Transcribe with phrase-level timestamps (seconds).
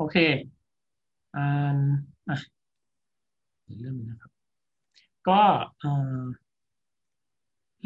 [0.00, 0.18] โอเค
[1.36, 1.78] อ่า
[2.28, 2.36] อะ
[3.80, 4.32] เรื่องนะครับ
[5.28, 5.40] ก็
[5.80, 6.20] เอ่อ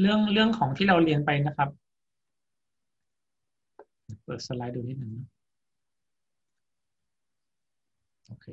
[0.01, 1.69] เรื่องเรื่องของที่เราเรียนไปนะครับ
[4.25, 5.27] เปิดสไลด์ดูนิดหนึ่งนะ
[8.27, 8.47] โอเค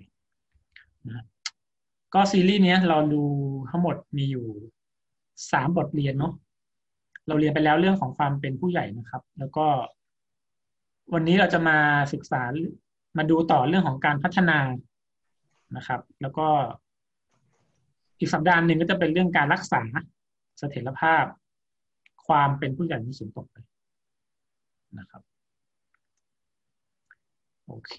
[1.07, 1.23] นะ
[2.13, 3.23] ก็ซีรีส์นี้เราดู
[3.69, 4.45] ทั้งหมดมีอยู่
[5.51, 6.33] สามบทเรียนเนาะ
[7.27, 9.67] เราเรียนไปแล้วเรื่องของความเป็นผู้ใหญ่นะครับ แล้วก็
[11.13, 11.77] วันนี้เราจะมา
[12.13, 12.41] ศึกษา
[13.17, 14.57] มาดูต่อเรื่องของการพัฒนา
[15.77, 16.47] นะครับ แล้วก็
[18.19, 19.81] อีกสัปดาห์หนึ่งก็จะเป็นเรื่องการรักษา
[20.59, 21.23] เสถียรภาพ
[22.27, 23.55] ความเป็นผู้ใหญ่ที่สูงต่อไป
[24.99, 25.21] นะครับ
[27.67, 27.93] โอเค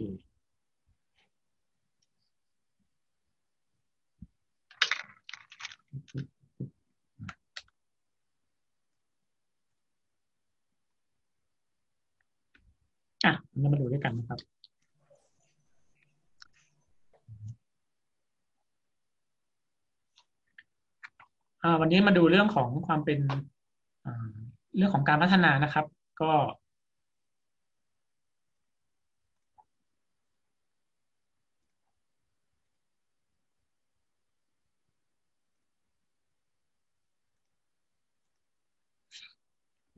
[13.24, 14.51] อะเรามาดูด้วยกันนะครับ
[21.80, 23.18] วันนี้มาดูเรื่องของความเป็น
[24.76, 25.84] เรื่องของการพัฒนานะครับ
[26.20, 26.32] ก็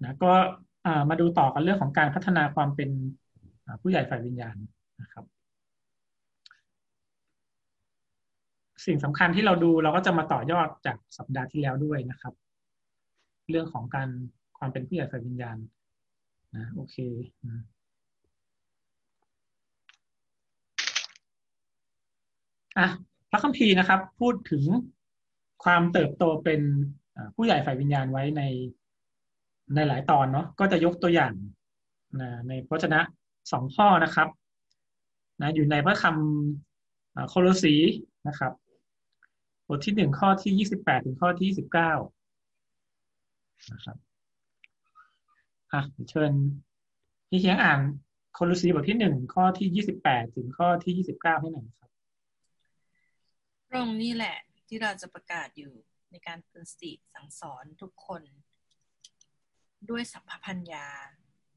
[0.03, 0.33] นะก็
[1.09, 2.91] มาดูต่อกันเรื่องของการพัฒนาความเป็น
[3.83, 4.57] ผู้ใหญ่ฝ่ายวิญญาณ
[5.01, 5.25] นะครับ
[8.87, 12.35] สิ่งสำคัญที่เราดูเราก็จะมาต่อยอดจากสัปดาห์ที่แล้วด้วยนะครับ
[13.51, 14.09] เรื่องของการ
[14.59, 15.57] ความเป็นผู้ใหญ่ฝ่ายวิญญาณ
[16.57, 16.97] นะโอเค
[22.79, 22.89] อะ
[23.31, 24.65] พระคัมภีร์นะครับ พูดถึง
[25.65, 26.61] ความเติบโตเป็น
[27.37, 28.43] ผู้ใหญ่ฝ่ายวิญญาณไว้ใน
[29.75, 31.33] ในหลายตอนเนาะก็จะยกตัวอย่าง
[32.21, 33.01] นะในพระชนะ
[33.53, 34.29] สองข้อนะครับ
[35.41, 37.75] นะอยู่ในพระคำโคโลสี
[38.29, 38.53] นะครับ
[39.69, 41.93] บทที่หนึ่งข้อที่ยี่สิบแปดถึงข้อที่ยี่สิบเก้า
[43.73, 43.97] นะครับ
[45.73, 45.81] อะ
[46.11, 46.33] เชิญ
[47.29, 47.81] พี่เคียงอ่าน
[48.35, 51.91] โคโลสีบทที่หนึ่งข้อที่ยี่สิบแปดถึงข้อที่ยี่สิบเก้าให้หน่อยครับ
[53.71, 55.73] ตรงนี้แหละที่เราจะประกาศอยู่
[56.11, 58.23] ในการเตือนสติสั่งสอนทุกคน
[59.91, 60.87] ด้วยสัพพัญญา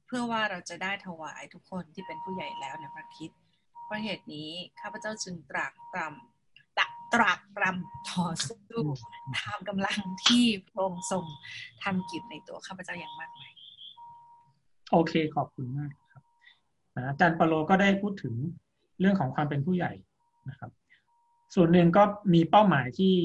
[0.05, 3.31] เพื่อว่าเราจะได้ถวายทุกคนที่เป็นผู้ใหญ่แล้วในพระคิด
[3.83, 4.49] เพราะเหตุนี้
[4.79, 6.36] ข้าพเจ้าจึงตรากตรำ
[7.13, 8.59] ตะตรากตรำต่อสู้
[9.35, 11.23] ตามกำลังที่พระองค์ทรง
[11.83, 13.53] ทำกิจในตัวข้าพเจ้าอย่างมากมาย
[14.91, 16.23] โอเคขอบคุณมากครับ
[17.07, 18.33] อาจารย์ปโลก็ได้พูดถึง
[18.99, 19.91] เรื่องของความเป็นผู้ใหญ่
[20.49, 20.71] นะครับ
[21.55, 22.03] ส่วนหนึ่งก็
[22.33, 23.15] มีเป้าหมายที่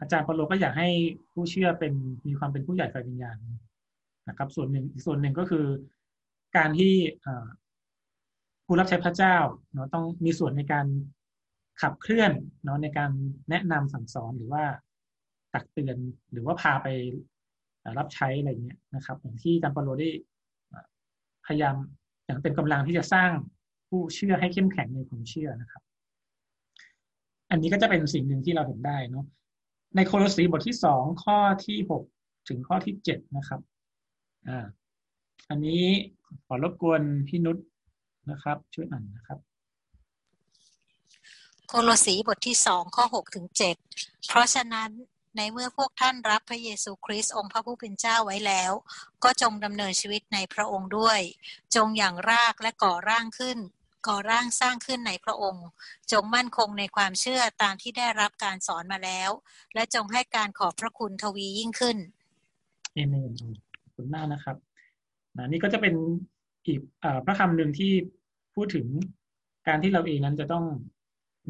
[0.00, 0.90] อาจารย์ปโลก็อยากให้
[1.32, 1.92] ผู้เชื่อเป็น
[2.26, 3.36] มีความเป็นผู้ใหญ่ฝ่ายวิญญาณ
[4.28, 5.66] นะครับ ส่วนหนึ่งอีกส่วนหนึ่งก็คือ
[6.56, 6.94] การที่
[8.66, 9.36] ผู้รับใช้พระเจ้า
[9.72, 10.86] เนาะต้องมีส่วนในการ
[11.80, 12.32] ขับเคลื่อน
[12.64, 13.10] เนาะในการ
[13.50, 14.64] แนะนำสั่งสอนหรือว่า
[15.54, 15.96] ตักเตือน
[16.32, 16.88] หรือว่าพาไป
[17.98, 20.10] รับใช้อะไรเงี้ยนะครับอย่างที่จัมปโลได้
[21.46, 21.74] พยายาม
[22.26, 23.30] อย่างเต็มกำลังที่จะสร้าง
[23.88, 25.82] ผู้เชื่อให้เข้มแข็งในความเชื่อนะครับ
[27.50, 29.24] อันนี้ก็จะเป็นสิ่งหนึ่งที่เราเห็นได้เนาะ
[29.96, 32.02] ในโคโลสีบทที่สองข้อที่หก
[32.48, 33.60] ถึงข้อที่เจ็ดนะครับ
[34.48, 34.66] อ่า
[35.50, 35.82] อันนี้
[36.46, 37.56] ขอรบกวนพี่นุช
[38.30, 39.38] นะครับ ช่วยอ่านนะครับ
[41.72, 43.76] โคโลสีบทที่สองข้อหกถึงเจ็ด
[44.28, 44.90] เพราะฉะนั้น
[45.36, 48.72] ในเมื่อพวกท่านรับพระเยซูคริสต์องค์พระผู้เป็นเจ้าไว้แล้ว
[49.24, 51.20] ก็จงดำเนินชีวิตในพระองค์ด้วย
[51.74, 53.58] จงอย่างรากและก่อร่างขึ้น
[54.08, 55.66] ก่อร่างสร้างขึ้นในพระองค์
[56.12, 59.30] จงมั่นคงในความเชื่อตามที่ได้รับการสอนมาแล้ว
[59.74, 61.96] และจงให้การขอบพระคุณทวียิ่งขึ้น
[62.94, 63.32] เอเมน
[63.94, 64.56] คุณมากนะครับ
[65.36, 65.94] นะนี่ก็จะเป็น
[66.66, 67.92] อีกอพระคำหนึ่งที่
[68.54, 68.86] พูดถึง
[69.68, 70.66] การที่เราเองนั้นจะต้อง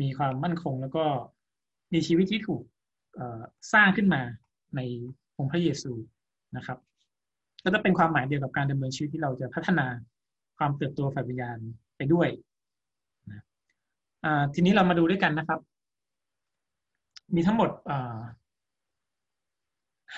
[0.01, 1.05] มีความมั่นคงแล้วก็
[1.93, 2.63] มีชีวิตที่ถูก
[3.73, 4.23] สร้างขึ้นมา
[4.77, 4.81] ใน
[5.39, 5.93] องค์พระเยซู
[6.57, 6.79] นะครับ
[7.65, 9.87] ก็จะเป็นความหมายเดียวกับการดำเนินชีวิตที่เราจะพัฒนา
[10.59, 11.59] ความเติบโตฝ่ายวิญญาณ
[11.97, 12.29] ไปด้วย
[13.29, 13.45] นะ
[14.55, 15.61] ทีนี้เรามาดูด้วยกันนะครับ
[17.35, 17.71] มีทั้งหมด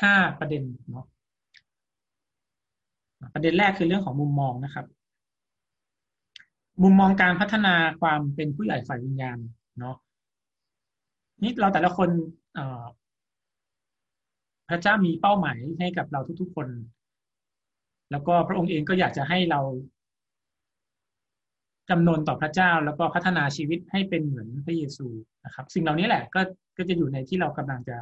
[0.00, 1.06] ห้าประเด็นเนาะ
[3.34, 4.86] ประเด็นแรกคือเรื่องของมุมมองนะครับ
[6.82, 9.38] มุมมองการพัฒนาความเป็นผู้ใหญ่ฝ่ายวิญญาณ
[9.78, 9.96] เนาะ
[11.42, 12.08] นี่เราแต่ละคน
[14.69, 16.69] พระเจ้ามีเป้าหมายให้กับเราทุกๆคน
[18.10, 19.60] แล้วก็พระองค์เองก็อยากจะให้เรา
[21.90, 25.06] จำนวนต่อพระเจ้าแล้วก็พัฒนาชีวิตให้เป็นเหมือนพระเยซู
[25.44, 26.40] นะครับ สิ่งเหล่านี้แหละก็
[26.76, 27.96] ก็จะอยู่ในที่เรากำลังจะ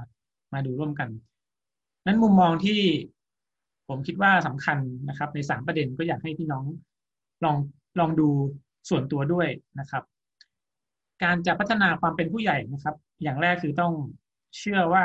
[0.52, 1.08] มาดูร่วมกัน
[2.06, 2.80] นั้นมุมมองที่
[3.88, 4.78] ผมคิดว่าสำคัญ
[5.08, 6.64] นะครับ ในสามประเด็นก็อยากให้พี่น้อง
[7.44, 7.56] ลอง
[7.98, 8.28] ลองดู
[8.88, 9.48] ส่วนตัวด้วย
[9.80, 10.02] นะครับ
[11.22, 13.92] การจะพัฒนาความเป็นผู้ใหญ่นะครับ อย่างแรกคือต้อง
[14.58, 15.04] เชื่อว่า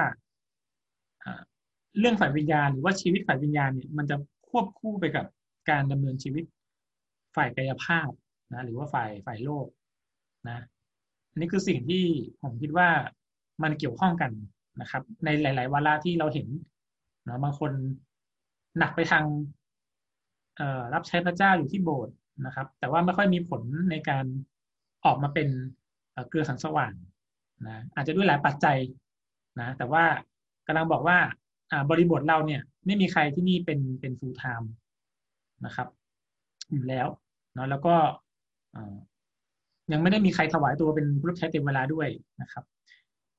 [2.00, 4.15] เรื่องฝ่ายวิญญาณหรือว่าชีวิตฝ่ายวิญญาณเนี่ยมันจะ
[4.50, 5.25] ควบคู่ไปกับ
[5.69, 6.44] การดำเนินชีวิต
[7.35, 8.09] ฝ่ายกายภาพ
[8.53, 9.67] นะหรือว่าฝ่ายฝ่ายโลก
[10.47, 10.59] นะ
[11.31, 12.03] อันี่คือสิ่งที่
[12.41, 12.89] ผมคิดว่า
[13.63, 14.31] มันเกี่ยวข้องกัน
[14.81, 16.47] นะครับ ในหลาย ๆ วาระที่เราเห็น
[17.27, 17.71] นะบางคน
[18.77, 19.25] หนักไปทาง
[20.94, 22.15] รับใช้พระเจ้าอยู่ที่โบสถ์
[22.45, 24.25] นะครับ แต่ว่าไม่ค่อยมีผลในการ
[25.06, 25.47] ออกมาเป็น
[26.29, 26.94] เกลือสังสว่าง
[27.67, 28.77] นะอาจจะด้วยหลายปัจจัย
[29.59, 30.03] นะแต่ว่า
[30.67, 31.17] กำลังบอกว่า
[31.89, 34.67] บริบทเราเนี่ยไม่มีใครที่นี่เป็นเป็น full time
[35.65, 35.88] นะครับ
[36.71, 37.07] อยู่แล้ว
[37.53, 37.95] เนาะแล้วก็
[39.91, 42.07] ยังไม่ได้มีใครถวายตัวเป็นผู้รับใช้เต็มเวลาด้วย
[42.41, 42.63] นะครับ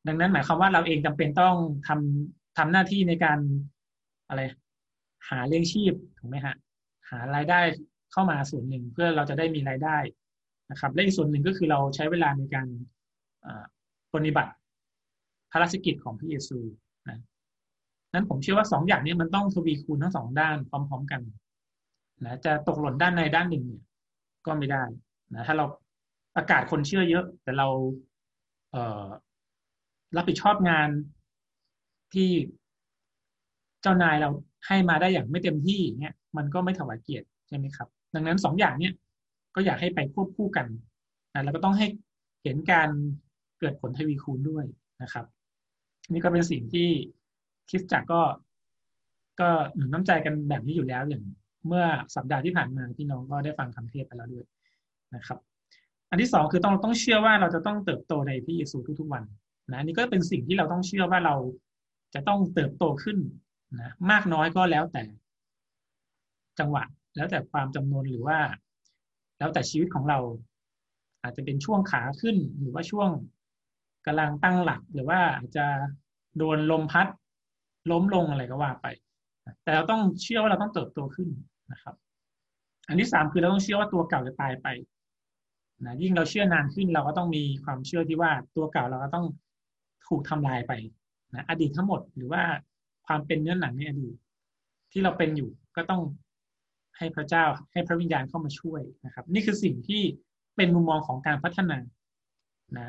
[0.06, 1.54] ดังนั้นหมายความว่าเราเองจำเป็นต้อง
[1.88, 3.38] ทำทำหน้าที่ในการ
[4.28, 4.40] อะไร
[5.28, 6.54] หาเลี้ยงชีพถูกไหมฮะ
[7.10, 7.60] หารายได้
[8.12, 9.96] เข้ามาส่วนหนึ่งเพื่อเราจะได้มีรายได้
[10.70, 12.66] นะครับ และอีกส่วนหนึ่งก็คือเราใช้เวลาในการ
[14.14, 14.52] ปฏิบัติ
[15.52, 16.58] ภารกิจของพระเยซู
[17.08, 17.18] นะ
[18.12, 21.20] นั้นผมเชื่อว่าสองอย่างนี้มันต้องทวีคูณทั้งสองด้านพร้อม ๆกัน
[22.24, 23.82] นะจะตกหล่นด้านในด้านหนึ่งเนี่ย
[24.46, 24.82] ก็ไม่ได้
[25.34, 25.64] นะถ้าเรา
[26.36, 27.68] ประกาศคนเชื่อเยอะ แต่เรา
[28.72, 30.88] เรับผิดชอบงาน
[32.14, 32.28] ที่
[33.82, 34.30] เจ้านายเรา
[34.66, 38.92] ให้มาได้อย่างไม่เต็มที่เนี่ยมันก็ไม่ถวายเกียรติใช่ไหมครับ ดังนั้นสองอย่างเนี่ย
[39.56, 40.66] ก็อยากให้ไปควบคู่กัน
[41.34, 41.86] นะแล้วก็ต้องให้
[42.42, 42.88] เห็นการ
[43.58, 44.64] เกิดผลทวีคูณด้วย
[45.02, 45.24] นะครับ
[46.12, 46.88] นี่ก็เป็นสิ่งที่
[47.70, 48.22] คิดจักก็
[49.40, 51.24] ก็หนุนน้ำใจกันแบบนี้อยู่แล้วอย่าง
[51.66, 54.46] เมื่อสัปดาห์ที่ผ่านมาพี่น้องก็ได้ฟังคำเทศไปแล้วด้วย
[55.14, 55.38] นะครับ
[56.10, 59.24] อันที่สองคือต้องต้องเชื่อว่าเราจะต้องเติบโตในพระเยซูทุกๆวัน
[59.72, 61.34] นะนี่ก็เป็นสิ่งที่เราต้องเชื่อว่าเรา
[62.14, 63.18] จะต้องเติบโตขึ้น
[63.80, 65.02] นะมากน้อยก็แล้วแต่
[66.58, 66.84] จังหวะ
[67.16, 68.38] แล้วแต่ความจำนวนหรือว่า
[69.38, 70.18] แล้วแต่ชีวิตของเรา
[71.22, 73.10] อาจจะเป็นช่วงขาขึ้น หรือว่าช่วง
[74.06, 75.66] กำลังตั้งหลัก หรือว่าอาจจะ
[76.38, 77.06] โดนลมพัด
[77.90, 78.86] ล้มลงอะไรก็ว่าไป
[79.62, 81.28] แต่เราต้องเชื่อว่าเราต้องเติบโตขึ้น
[81.72, 81.94] นะครับ
[82.88, 84.66] อันที่สามคือเราต้องเชื่อว่าตัวเก่าจะตายไป
[85.84, 89.26] นะยิ่งเราเชื่อนานขึ้นเราก็ต้องมีความเชื่อที่ว่าตัวเก่าเราก็ต้อง
[90.08, 90.72] ถูกทำลายไป
[91.34, 92.42] นะอดีตทั้งหมดหรือว่า
[93.06, 94.14] ความเป็นเนื้อหนังในอดีต
[94.92, 96.02] ที่เราเป็นอยู่ก็ต้อง
[96.98, 100.02] ให้พระเจ้าให้พระวิญญาณเข้ามาช่วยนะครับ นี่คือสิ่งที่
[100.56, 101.78] เป็นมุมมองของการพัฒนา
[102.78, 102.88] นะ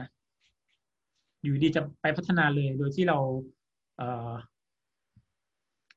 [1.42, 3.18] อยู่ดีจะไปพัฒนาเลยโดยที่เรา
[3.98, 4.01] เ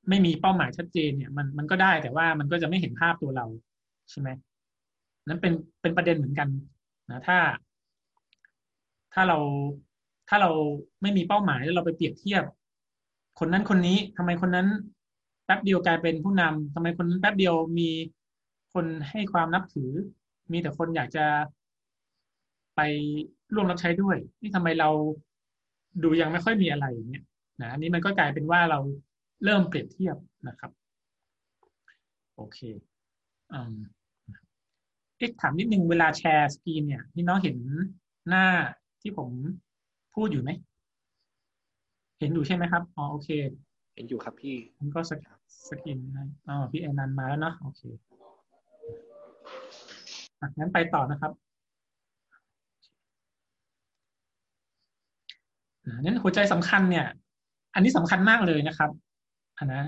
[0.09, 3.47] ไม่มีเป้าหมายชัดเจนเนี่ยมันมันก็ได้แต่ว่ามันก็จะไม่เห็นภาพตัวเรา
[4.11, 4.29] ใช่ไหม
[5.29, 5.53] นั้นเป็น
[5.83, 6.49] เป็นประเด็นเหมือนกัน
[7.11, 7.39] นะถ้า
[9.15, 9.39] ถ้าเรา
[10.29, 10.51] ถ้าเรา
[11.03, 12.45] ไม่มีเป้าหมายแล้วเราไปเปรียบเทียบ
[13.39, 14.67] คนนั้นคนนี้ทำไมคนนั้น
[15.51, 17.91] ป๊บเดียวกลายเป็นผู้นำทำไมคนนั้นแป๊บเดียวมี
[18.75, 19.91] คนให้ความนับถือ
[20.53, 21.27] มีแต่คนอยากจะ
[22.77, 22.81] ไป
[23.55, 24.91] ร่วมรับใช้ด้วย นี่ทำไมเรา
[26.03, 27.25] ดูยังไม่ค่อยมีอะไรอย่างเงี้ย
[27.61, 28.79] นะอันนี้มันก็กลายเป็นว่าเรา
[29.45, 30.17] เริ่มเปรียบเทียบ
[30.49, 30.71] นะครับ
[32.37, 32.59] โอเค
[33.53, 33.75] อืม
[35.19, 37.57] เอ๊ะถามนิดนึงเวลาแชร์สกรีนเนี่ยพี่น้องเห็น
[38.29, 38.45] หน้า
[39.01, 39.29] ที่ผม
[40.15, 40.51] พูดอยู่ไหม
[42.19, 43.29] เห็นอยู่ใช่ไหมครับ อ๋อโอเค
[43.95, 45.13] เห็นอยู่ครับพี่มันก็ส
[45.69, 45.99] สกรีน
[46.49, 47.81] อ๋อพี่แอนนันมาแล้วเนาะโอเค
[50.41, 51.33] อะงั้นไปต่อนะครับ
[56.01, 57.07] นั้นหัวใจสำคัญเนี่ย
[57.75, 58.91] อันนี้สำคัญมากเลยนะครับ
[59.59, 59.83] อันนะ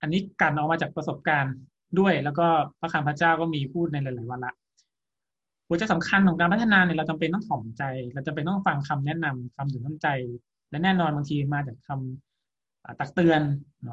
[0.00, 1.56] อันนี้การออกมาจากประสบการณ์
[1.98, 2.46] ด้วย แล้วก็
[2.80, 4.54] พระคำพระเจ้าก็มีพูดในหลาย ๆวันละ
[5.68, 7.82] หัวใจสำคัญของการพัฒนาเนี่ยเราจำเป็นต้องถ่อมใจ
[8.14, 10.08] เราจะเป็นต้องฟังคำแนะนำคำถึงน้ำใจ
[10.70, 12.31] และแน่นอนบางทีมาจากคำ
[13.00, 13.40] ตักเตือน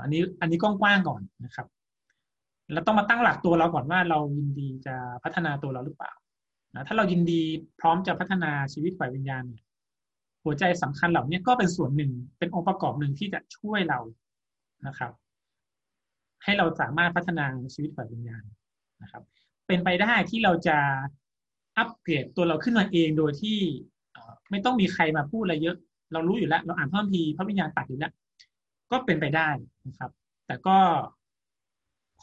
[0.04, 1.68] อันนี้อันนี้กว้างๆก่อนนะครับ
[2.74, 6.12] เราต้องมาตั้งหลักตัวเราก่อนว่าเรายินดีจะพัฒนาตัวเราหรือเปล่า
[6.76, 7.42] นะถ้าเรายินดี
[7.80, 9.64] พร้อมจะพัฒนาชีวิตฝ่ายวิญญาณเนี่ย
[10.44, 14.00] หัวใจสำคัญเหล่านี้ก็เป็นส่วนหนึ่งเป็นองค์ประกอบหนึ่งที่จะช่วยเรา
[14.88, 15.12] นะครับ
[16.44, 18.44] ให้เราสามารถพัฒนาชีวิตฝ่ายวิญญาณ
[19.02, 19.24] นะครับ
[19.68, 20.78] เป็นไปได้ที่เราจะ
[21.78, 23.58] อัปเกรดตัวเราขึ้นมาเองโดยที่
[24.52, 25.78] ไม่ต้องมีใครมาพูดอะไรเยอะ
[26.14, 28.14] เรารู้อยู่แล้ว เราอ่านพระคัมภีร์พระวิญญาณตัดอยู่แล้ว
[28.92, 29.50] ก็เป็นไปได้
[29.88, 30.12] นะครับ
[30.48, 30.78] แต่ก็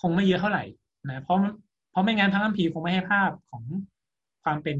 [0.00, 0.64] คงไม่เยอะเท่าไหร่
[1.08, 1.38] นะเพราะ
[1.90, 3.62] เพราะไม่งั้นพระคัมภีร์คงไม่ให้ภาพของ
[4.44, 4.78] ความเป็น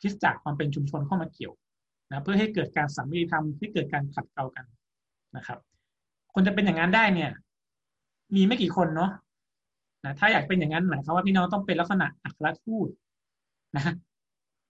[0.00, 1.54] คริสตจักรความเป็นชุมชนเข้ามาเกี่ยว
[2.10, 4.64] นะเพื่อให้เกิดการสัมมิธรรมที่เกิดการขัดเกลากัน
[5.36, 5.58] นะครับ
[6.34, 7.30] คนจะเป็นอย่างนั้นได้เนี่ย
[8.34, 9.10] มีไม่กี่คนเนาะ
[10.04, 12.88] นะถ้าอยากเป็นอย่างนั้นหมายความว่าพี่น้องต้องเป็นลักษณะอัครทูต
[13.76, 13.94] นะ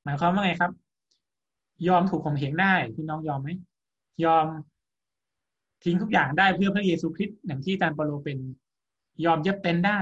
[0.05, 0.73] หมายความว่าไงครับ
[1.89, 3.49] ยอมถูกข่มเหงได้ พี่น้องยอมไหม
[4.25, 4.47] ยอม
[5.85, 8.39] ทิ้งทุกอย่างได้เพื่อพระเยซูคริสต์อย่างที่อาจารย์เปโลเป็น
[9.25, 10.01] ยอมเย็บเต็นได้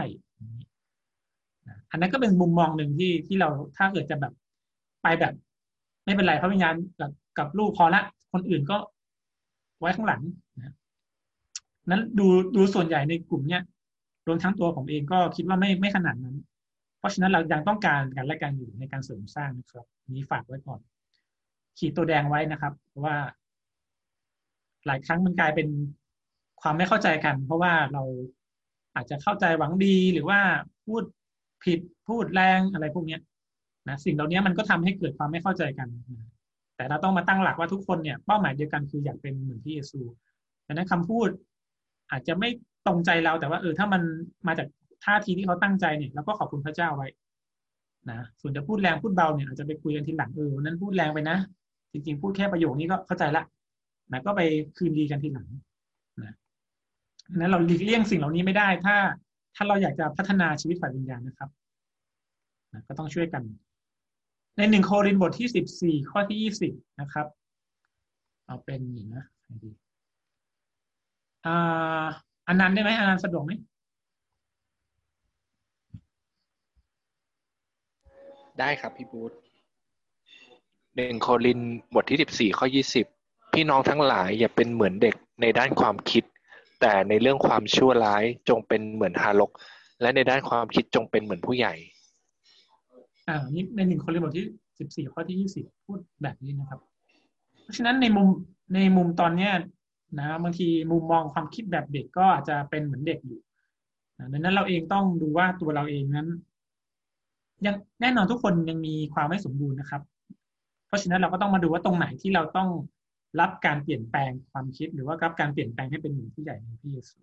[1.90, 4.32] อันนั้นก็เป็นมุมมองหนึ่งที่ที่เราถ้าเกิดจะแบบ
[5.02, 5.32] ไปแบบ
[6.04, 8.78] ไม่เป็นไรพระวิญญาณกับกับลูกพอละ คนอื่นก็
[9.80, 10.22] ไว้ข้างหลัง
[10.56, 10.74] นะ
[11.86, 13.62] นั้นดูดูส่วนใหญ่ในกลุ่มเนี้ย
[14.26, 16.36] รวมทั้งตัวผมเองก็คิดว่าไม่ไม่ขนาดนั้น
[16.98, 20.80] เพราะฉะนั้นเรายังต้องการกันและกันอยู่ในการเสริมสร้างนะครับ นี้ฝากไว้ก่อน
[21.78, 22.72] ขีดตัวแดงไว้นะครับ
[23.04, 23.16] ว่า
[24.86, 25.68] หลายครั้งมันกลายเป็น
[26.60, 28.02] ความไม่เข้าใจกัน เพราะว่าเรา
[28.94, 30.40] อาจจะเข้าใจหวังดีหรือว่า
[30.86, 31.02] พูด
[31.64, 33.18] ผิดพูดแรงอะไรพวกนี้
[33.88, 35.88] นะสิ่งเหล่านี้มันก็ทำให้เกิดความไม่เข้าใจกัน
[36.76, 40.00] แต่เราต้องมาตั้งหลักว่าทุกคนเนี่ยเป้าหมายเดียวกันคืออยากเป็นเหมือนที่เยซู
[40.66, 41.28] ดังนั้นคำพูด
[42.10, 42.48] อาจจะไม่
[42.86, 44.02] ตรงใจเราแต่ว่าเออถ้ามัน
[44.46, 44.66] มาจาก
[45.04, 47.08] ท่าทีที่เขาตั้งใจเนี่ยเราก็ขอบคุณพระเจ้าไว้
[48.10, 51.36] นะส่วนจะพูดแรงพูดเบาเนี่ยอาจจะไปคุยกันทีหลังเออนั้นพูดแรงไปนะ
[51.92, 53.42] จริงๆ พูดแค่ประโยคนี้ก็เข้าใจละ
[54.12, 54.40] นะก็ไป
[54.76, 55.48] คืนดีกันทีหลัง
[56.22, 56.34] นะ
[57.36, 58.96] นั้นเราหลีกเลี่ยงสิ่งเหล่านี้ไม่ได้ ถ้า
[59.56, 61.50] ถ้าเราอยากจะพัฒนาชีวิตฝ่ายวิญญาณนะครับ
[62.72, 63.42] นะก็ต้องช่วยกัน
[64.56, 67.26] ในหนึ่งโครินบทที่สิบสี่ข้อที่ยี่สิบนะครับ
[68.46, 69.24] เอาเป็นอย่างนะ
[69.64, 69.70] ดี
[71.46, 72.04] อ่า
[72.48, 73.52] อันนั้นได้ไหมอันนั้นสะดวกไหม
[78.58, 79.32] ได้ครับพี่บูธ
[80.96, 81.60] หนึ่งโคริน
[81.94, 83.06] บทที่สิบสี่ข้อยี่สิบ
[83.52, 86.24] พี่น้องทั้งหลายอย่าเป็นเหมือนเด็กในด้านความคิด
[86.80, 89.50] แต่ในเรื่องความชั่วร้ายจงเป็นเหมือนทารก
[90.00, 91.74] และในด้านความคิดจงเป็นเหมือนผู้ใหญ่
[93.28, 94.46] อ่านี่ในหนึ่งโครินบทที่
[94.78, 96.80] สิบสี่ข้อที่ยี่สิบพูดแบบนี้นะครับ
[97.62, 98.28] เพราะฉะนั้นในมุม
[98.74, 99.52] ในมุมตอนเนี้ย
[100.18, 103.40] นะบางทีมุมมองความคิดแบบเด็กก็อาจจะเป็นเหมือนเด็กอยู่
[104.32, 106.28] ดังนั้นเราเองต้องดูว่าตัวเราเองนั้น
[107.66, 110.02] ยังแน่นอนทุกคนยังมีความไม่สมบูรณ์นะครับ
[110.86, 112.68] เพราะฉะนั้นเราก็ต้องมาดูว่าตรงไหนที่เราต้อง
[113.40, 117.18] รับการเปลี่ยนแปลงความคิดหรือว่ารับการเปลี่ยนแปลงให้เป็นหนึ่งที่ใหญ่ในพระเยซู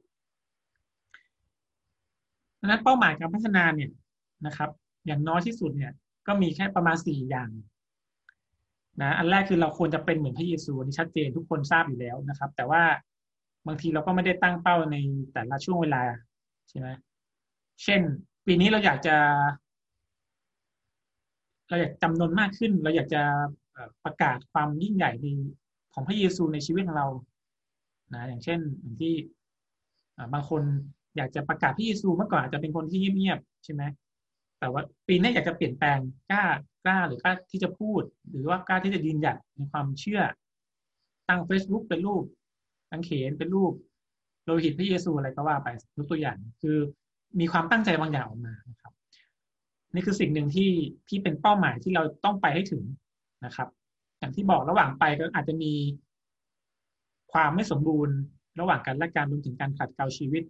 [2.60, 3.92] ดังนั้นเป้าหมายการพัฒนาเนี่ย
[4.46, 4.70] นะครับ
[5.08, 5.94] อย่างน้อยที่สุดเนี่ย
[6.28, 7.50] ก็มีแค่ประมาณสี่อย่าง
[9.02, 12.84] นะอันแรกคือเราควรจะเป็นเหมือนพระเยซูนี่ชัดเจนทุกคนทราบอยู่แล้วนะครับ แต่ว่า
[13.68, 14.98] บางทีเราก็ไม่ได้ตั้งเป้าใน
[15.34, 16.04] แต่ละช่วงเวลา
[16.70, 16.88] ใช่ไหม
[17.84, 18.02] เช่น
[18.46, 19.16] ปีนี้เราอยากจะ
[21.70, 23.22] เราอยากจำนวนมากขึ้น เราอยากจะ
[24.04, 25.28] ประกาศความยิ่งใหญ่ใน
[26.00, 27.08] ของพระเยซูในชีวิตของเรา
[28.14, 29.14] นะอย่างเช่นอย่างที่
[30.34, 30.62] บางคน
[31.18, 33.84] อยากจะประกาศพระเยซูเมื่อก่อนอาจจะเป็นคนที่เงียบๆใช่ไหม
[34.60, 36.00] แต่ว่าปีนี้อยากจะเปลี่ยนแปลง
[36.32, 36.44] กล้า
[36.86, 40.22] กล้าหรือกล้าที่จะพูด หรือว่ากล้าที่จะยืนหยัดในความเชื่อ
[41.30, 42.24] ตั้ง Facebook เป็นรูป
[42.92, 43.74] ตั้งเขนเป็นรูป
[44.46, 46.78] โลหิตพระเยซูอะไรก็ว่าไปยกตัวอย่าง คือ
[47.40, 48.94] มีความตั้งใจบางอย่างออกมานะครับ
[49.94, 50.72] นี่คือสิ่งหนึ่งที่
[51.10, 52.84] ที่เป็นเป้าหมายที่เราต้องไปให้ถึง
[53.46, 53.68] นะครับ
[54.20, 55.74] อย่างที่บอกระหว่างไปก็อาจจะมี
[57.32, 58.16] ความไม่สมบูรณ์
[58.60, 60.44] ระหว่างกันและการรวมถึงการขัดเกลาชีวิต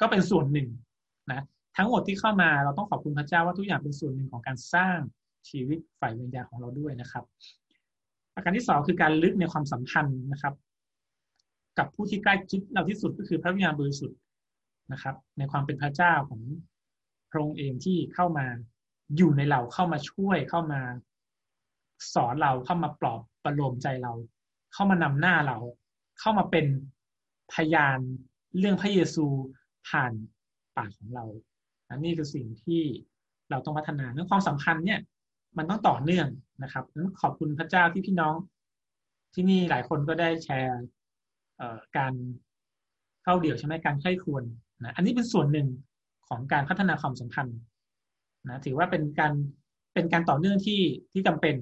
[0.00, 0.68] ก็เป็นส่วนหนึ่ง
[1.32, 1.44] นะ
[1.76, 4.98] ทั้งหมดที่เข้ามาเราต้องขอบคุณพระเจ้าว่าทุกอย่างเป็นส่วนหนึ่งของการสร้าง
[5.48, 7.24] ชีวิตฝ่ายวิญญาณของเราด้วยนะครับ
[8.34, 10.54] ประการที่สองคือการลึกในความสัมพันธ์นะครับ
[11.78, 14.18] กับผู้ที่ใกล้ชิดเราที่สุดก็คือพระวิญญาณบริสุทธิ์
[14.92, 16.40] นะครับ ในความเป็นพระเจ้าของ
[17.30, 18.46] พระองค์เองที่เข้ามา
[19.16, 20.80] อยู่ในเราเข้ามาช่วยเข้ามา
[22.14, 24.12] สอนเราเข้ามาปลอบประโลมใจเรา
[24.72, 25.58] เข้ามานำหน้าเรา
[26.20, 26.66] เข้ามาเป็น
[27.52, 27.98] พยาน
[28.58, 29.26] เรื่องพระเยซู
[29.88, 30.12] ผ่าน
[30.76, 31.24] ปากของเรา
[31.88, 32.82] อันนี้คือสิ่งที่
[33.50, 35.00] เราต้องพัฒนาเรื่องความสำคัญเนี่ย
[35.58, 36.28] มันต้องต่อเนื่อง
[36.62, 38.34] นะครับนั้นขอบคุณพระเจ้าที่พี่น้อง
[39.34, 40.80] ที่นี่หลายคนก็ได้แชร์
[41.96, 42.14] การ
[43.22, 44.44] เข้าเดี่ยวใช่ไหมการใคร่ควร
[44.84, 45.68] นะอันนี้เป็นส่วนหนึ่ง
[46.28, 47.58] ของการพัฒนาความสัมพันธ์
[48.48, 49.32] นะถือว่าเป็นการ
[49.94, 50.80] เป็นการต่อเนื่องที่
[51.12, 51.54] ที่จำเป็น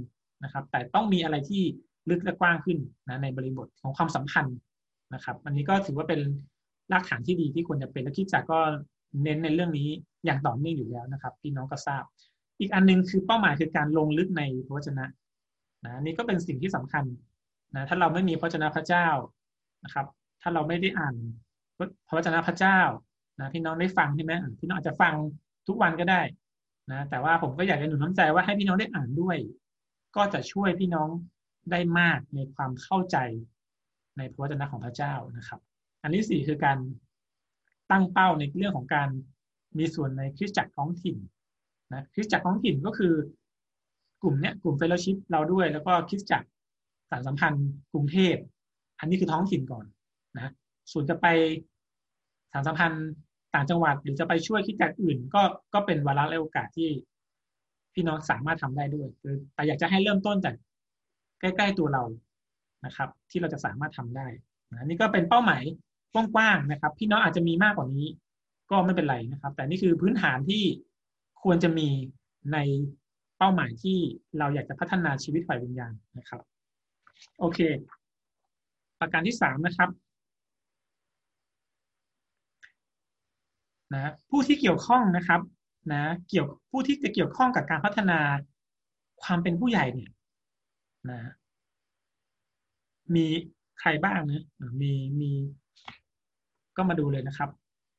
[0.45, 1.63] นะครับ แต่ต้องมีอะไรที่
[2.11, 4.59] ลึกและกว้างขึ้นนะในบริบทของความสัมพันธ์
[5.15, 6.21] นะครับ อันนี้ก็ถือว่าเป็น
[6.93, 8.61] รากฐานที่ดีที่ควรจะเป็นและคิดจากก็
[9.23, 9.89] เน้นในเรื่องนี้
[10.25, 12.05] อย่างต่อเนื่องอยู่แล้วนะครับพี่น้องก็ทราบ
[12.61, 15.05] อีกอันนึงคือเป้าหมายคือการลงลึกในพระวจนะ
[15.85, 17.05] นะนี่ก็เป็นสิ่งที่สำคัญ
[17.75, 19.07] นะถ้าเราไม่มีพระวจนะพระเจ้า
[19.85, 20.07] นะครับ
[20.43, 21.15] ถ้าเราไม่ได้อ่าน
[22.09, 22.79] พระวจนะพระเจ้า
[23.41, 25.15] นะพี่น้องได้ฟังใช่ไหมพี่น้องอาจจะฟัง
[25.69, 26.21] ทุกวันก็ได้
[26.93, 29.37] นะแต่ว่าผมก็อยากจะหนุนน้ำใจว่าให้พี่น้องได้อ่านด้วย
[30.17, 31.09] ก็จะช่วยพี่น้อง
[31.71, 33.17] ได้มากในความเข้าใจ
[34.19, 35.61] ในพระวจนะของพระเจ้านะครับ
[36.03, 36.79] อันที่สี่คือการ
[37.91, 39.09] ตั้งเป้าในเรื่องของการ
[39.79, 41.17] มีส่วนในคริสตจักรท้องถิ่น
[41.95, 43.15] นะคริสตจักรท้องถิ่นก็คือ
[44.23, 46.49] กลุ่มเนี้ยกลุ่ม fellowship เราด้วย แล้วก็คริสตจักร
[47.11, 48.37] สารสัมพันธ์กรุงเทพ
[48.99, 49.85] อันนี้คือท้องถิ่นก่อน
[50.37, 50.53] นะ
[50.93, 51.27] ส่วนจะไป
[52.53, 53.09] สารสัมพันธ์
[53.55, 55.43] ต่างจังหวัด หรือจะไปช่วยคิดจักรอื่น ก็
[55.75, 56.91] ก็เป็นวาระและโอกาสที่
[57.95, 59.09] พี่น้องสามารถทำได้ด้วย
[59.55, 60.55] แต่อยากจะให้เริ่มต้นจาก
[61.41, 62.05] ใกล้ ๆตัวเรา
[62.87, 64.27] นะครับ ที่เราจะสามารถทำได้
[64.71, 65.63] นะนี่ก็เป็นเป้าหมาย
[66.15, 68.07] กว้างๆนะครับ พี่น้องอาจจะมีมากกว่านี้
[68.71, 70.63] ก็ไม่เป็นไรนะครับ แต่นี่คือพื้นฐานที่
[71.43, 71.89] ควรจะมี
[72.53, 72.59] ใน
[73.39, 73.99] เป้าหมายที่
[74.39, 76.41] เราอยากจะพัฒนาชีวิตฝ่ายวิญญาณนะครับ
[77.39, 77.59] โอเค
[79.01, 79.91] ประการที่สามนะครับ
[83.93, 85.41] นะผู้ที่เกี่ยวข้องนะครับ
[85.91, 88.19] นะเกี่ยวผู้ที่จะเกี่ยวข้องกับการพัฒนา
[89.23, 90.11] ความเป็นผู้ใหญ่เนี่ย
[91.11, 91.21] นะ
[93.15, 93.27] มี
[93.81, 94.45] ใครบ้างนะ
[94.83, 95.31] มีมี
[96.77, 97.51] ก็มาดูเลยนะครับ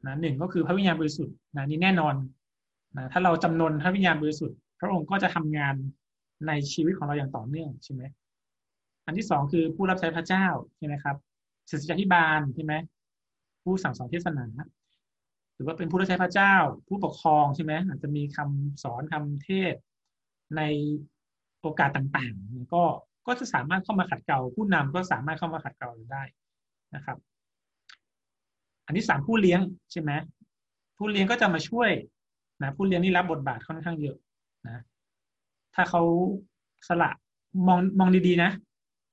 [0.06, 2.16] นะหนึ่งก็คือพระวิญญาณบริสุทธิ์นะนี่แน่นอน
[2.98, 5.76] นะถ้าเราจำนนพระวิญญาณบริสุทธิ์ พระองค์ก็จะทำงาน
[6.48, 8.04] ในชีวิตของเราอย่างต่อเนื่องใช่ไหม
[9.06, 10.46] อันที่สองคือผู้รับใช้พระเจ้า
[10.78, 11.16] ใช่ไหมครับ
[11.70, 12.74] ศิษยาธิบาลใช่ไหม
[13.64, 14.46] ผู้สั่งสอนเทศนา
[15.64, 16.56] รือว่าเป็นผู้รับใช้พระเจ้า
[16.88, 19.74] ผู้ปกครองใช่ไหมอาจจะมีคำสอนคำเทศ
[20.58, 20.62] ใน
[21.62, 22.84] โอกาสต่างๆ ก็
[23.28, 26.24] ก็จะสามารถเข้ามาขัดเกลาผู้นำก็สามารถเข้ามาขัดเกลาได้
[26.96, 27.18] นะครับ
[28.86, 30.12] อันที่สามผู้เลี้ยงใช่ไหม
[30.98, 31.90] ผู้เลี้ยงก็จะมาช่วย
[32.62, 34.18] นะผู้เลี้ยงนี่รับบทบาทค่อนข้างเยอะ
[34.68, 34.84] นะ
[35.76, 36.02] ถ้าเขา
[36.88, 37.10] สละ
[37.68, 38.52] มองมองดีๆนะ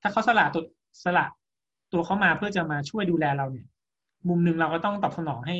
[0.01, 0.63] ถ้าเขาสละตัว
[1.03, 1.25] สละ
[1.93, 3.67] ตัวเขามาเพื่อจะมาช่วยดูแลเราเนี่ย
[4.27, 5.57] มุมหนึ่งเราก็ต้องตอบสนองให้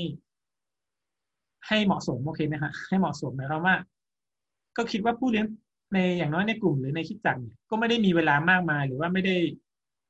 [1.68, 3.76] ให้เหมาะสมโอเคไหมฮะให้เหมาะสมหมายความว่า
[4.78, 5.46] ก็คิดว่าผู้เลี้ยง
[5.94, 9.36] ในอย่างน้อยในกลุ่มหรือในคิดจักเนี่ยก็ไม่ได้มีเวลามากมาย หรือว่าไม่ได้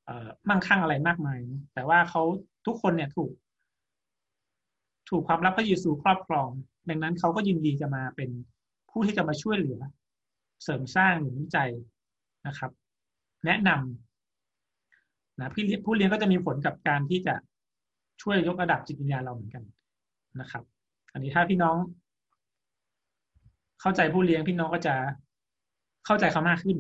[0.06, 1.38] เอ่อมั่งคั่งอะไรมากมาย
[1.74, 2.22] แต่ว่าเขา
[2.66, 3.32] ทุกคนเนี่ยถูก
[5.10, 6.50] ถูกความรับพระเยซูครอบครอง
[6.90, 8.30] ดังนั้นเขาก็ยินดีจะมาเป็น
[8.92, 9.80] ผู้ที่จะมาช่วยเหลือ
[10.64, 11.58] เสริมสร้างหนุนใจ
[12.48, 12.72] นะครับ
[13.46, 17.36] แนะนำนะพี่ผู้เลี้ยงก็จะมีผลกับการที่จะ
[18.22, 19.64] ช่วยยกระดับจิตวิญญาณเราเหมือนกัน
[20.42, 20.64] นะครับ
[21.14, 21.76] อันนี้ถ้าพี่น้อง
[23.82, 24.96] เข้าใจผู้เลี้ยงพี่น้องก็จะ
[26.06, 26.78] เข้าใจเขามากขึ้น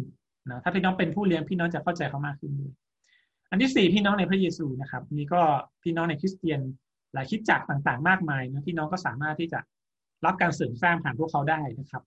[0.50, 2.74] นะถ้าพี่น้องเป็นผู้เลี้ยงพี่น้องจะเข้าใจเขามากขึ้นด้วย
[3.50, 5.42] อันที่สี่พี่น้องในพระเยซูนะครับนี่ก็
[5.84, 6.60] พี่น้องในคริสเตียน
[7.14, 9.60] หลายคิดจักต่างๆ มากมายนะพี่น้องก็สามารถที่จะ
[10.26, 12.04] รับการเสริมสร้างผ่านพวกเขาได้นะครับ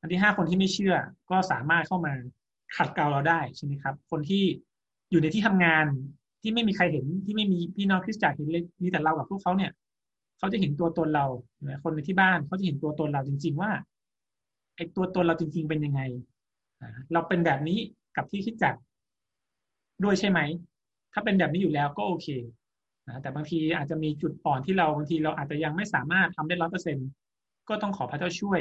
[0.00, 0.94] อันที่ห้าคนที่ไม่เชื่อ
[1.30, 2.12] ก็สามารถเข้ามา
[2.76, 4.44] ขัดเกลาเราได้ใช่ไหมครับ คนที่
[5.10, 5.84] อยู่ในที่ทำงาน
[6.42, 9.70] ที่ไม่มีใครเห็นที่ไม่มีพี่น้องคริสตจักรเห็นเลยมีแต่เรากับพวกเขาเนี่ย
[10.38, 11.26] เขาจะเห็นตัวตนเรา
[11.82, 13.70] คนในที่บ้านเขาจะเห็นตัวตนเราจริง ๆ ว่า
[14.76, 16.00] ไอ้ตัวตนเราจริง ๆ เป็นยังไง
[17.12, 17.78] เราเป็นแบบนี้
[18.16, 18.74] กับที่คิดจัก
[20.04, 20.40] ด้วยใช่ไหม
[21.12, 22.26] ถ้าเป็นแบบนี้อยู่แล้วก็โอเค
[23.08, 26.98] นะแต่บางทีอาจจะมีจุดอ่อนที่เราบางทีเราอาจจะยังไม่สามารถทำได้ร้อยเปอร์เซ็น
[27.68, 28.60] ก็ต้องขอพระเจ้าช่วย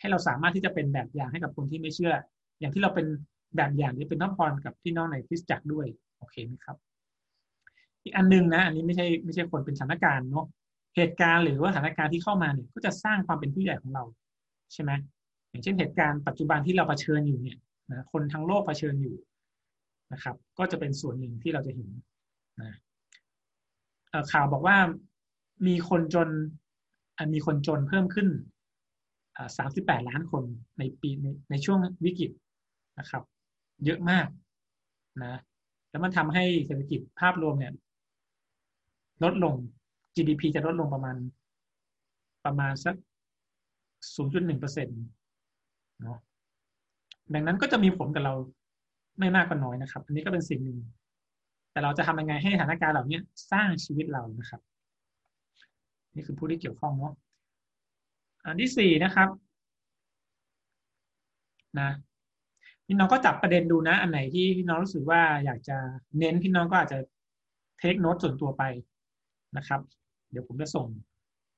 [0.00, 2.14] ให้เราสามารถที่จะเป็นแบบอย่างให้กับคนที่ไม่เชื่อ
[2.60, 3.06] อย่างที่เราเป็น
[3.56, 5.86] แบบอย่างนี้เป็นพระพรกับพี่น้องในคริสตจักรด้วย
[6.18, 6.76] โอเคไหมครับ
[8.02, 10.46] อีกอันนึงนะ อันนี้ไม่ใช่ไม่ใช่คนเป็นสถานการณ์เนาะ
[10.96, 14.04] เหตุการณ์หรือว่าสถานการณ์ที่เข้ามาเนี่ยก็จะสร้างความเป็นผู้ใหญ่ของเรา
[14.72, 14.90] ใช่ไหม
[15.50, 17.58] อย่างเช่นเหตุการณ์ปัจจุบันที่เราเผชิญอยู่เนี่ย
[17.90, 19.16] นะคนทั้งโลกเผชิญอยู่
[20.12, 21.90] นะครับ ก็จะเป็นส่วนหนึ่งที่เราจะเห็น
[22.60, 22.72] นะ
[24.32, 24.76] ข่าวบอกว่า
[25.66, 26.28] มีคนจน
[27.34, 28.28] มีคนจนเพิ่มขึ้น
[29.56, 30.44] สามสิบแปดล้านคน
[30.78, 32.30] ในปีในในช่วงวิกฤต
[32.98, 33.22] นะครับ
[33.84, 34.26] เยอะมาก
[35.22, 35.40] นะ
[35.90, 37.72] แล้วมันทำให้เศรษฐกิจภาพรวมเนี่ย
[39.24, 39.54] ลดลง
[40.18, 41.16] GDP จะลดลงประมาณ
[42.44, 42.94] ประมาณสัก
[44.14, 45.00] 0.1เปอร์เซ็นต์
[46.02, 46.18] เนาะ
[47.34, 48.34] ดังนั้นก็จะมีผลกับเรา
[49.18, 50.78] ไม่มากก็น้อยนะครับ อันนี้ก็เป็นสิ่งหนึ่ง
[51.72, 53.18] แต่เราจะทำยังไงให้สถานการณ์เหล่านี้
[53.52, 54.60] สร้างชีวิตเรานะครับ
[56.14, 57.14] นี่คือผู้ที่เกี่ยวข้องเนาะ
[58.44, 59.28] อันที่สี่นะครับ
[61.80, 61.90] นะ
[62.86, 65.76] พี่น้องก็จับประเด็นดูนะ อันไหนที่พี่น้องรู้สึกว่าอยากจะ
[66.18, 66.98] เน้นพี่น้องก็อาจจะ
[67.80, 68.62] เทคโน้ตส่วนตัวไป
[69.56, 69.80] นะครับ
[70.30, 70.86] เดี๋ยวผมจะส่ง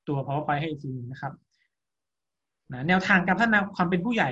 [0.09, 1.33] ตัว powerpoint ให้อีกทีนึงนะครับ
[2.73, 4.31] นะแนวทางการพัฒนาความเป็นผู้ใหญ่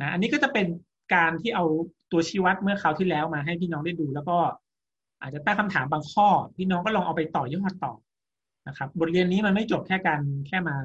[0.00, 0.66] นะอันนี้ก็จะเป็น
[1.14, 1.64] การที่เอา
[2.12, 4.36] ตัวชี้วัดเมื่อคราวที่แล้วมาให้พี่น้องได้ดู แล้วก็
[5.20, 7.92] อาจจะตั้งคำถามบางข้อ พี่น้องก็ลองเอาไปต่อยอดต่อ
[8.68, 10.76] นะครับ บทเรียนนี้มันไม่จบแค่การแค่มา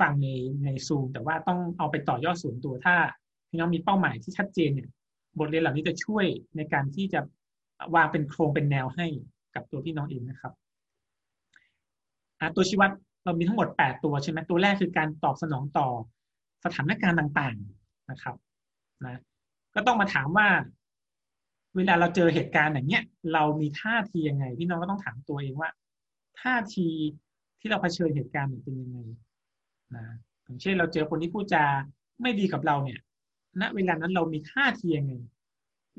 [0.00, 0.28] ฟังใน
[0.64, 2.94] ในซูมแต่ว่าต้องเอาไปต่อยอดส่วนตัวถ้า
[3.48, 4.88] พี่น้องมีเป้าหมายที่ชัดเจนเนี่ย
[5.38, 6.24] บทเรียนเหล่านี้จะช่วย
[6.56, 7.20] ในการที่จะ
[7.94, 9.06] วางเป็นโครงเป็นแนวให้
[9.54, 10.52] กับตัวพี่น้องเองนะครับ
[12.56, 12.90] ตัวชี้วัด
[13.24, 15.88] เรามีทั้งหมดแปดตัวใช่ไหมตัวแรกคือการตอบสนองต่อ
[16.64, 18.36] สถานการณ์ต่างๆนะครับ
[19.04, 19.20] นะ
[19.74, 20.48] ก็ต้องมาถามว่า
[21.76, 25.70] เวลาเราเจอเหตุการณ์อย่างเนี้ย เรามีท่าทียังไง พี่น้องก็ต้องถามตัวเองว่า
[26.40, 26.88] ท่าที
[27.60, 28.98] ที่เราเผชิญเหตุการณ์เป็นยังไง
[29.94, 30.04] นะ
[30.44, 31.64] อย่างเช่นเราเจอคนที่พูดจา
[32.22, 33.00] ไม่ดีกับเราเนี่ย
[33.60, 35.14] ณเวลานั้นเรามีท่าทียังไง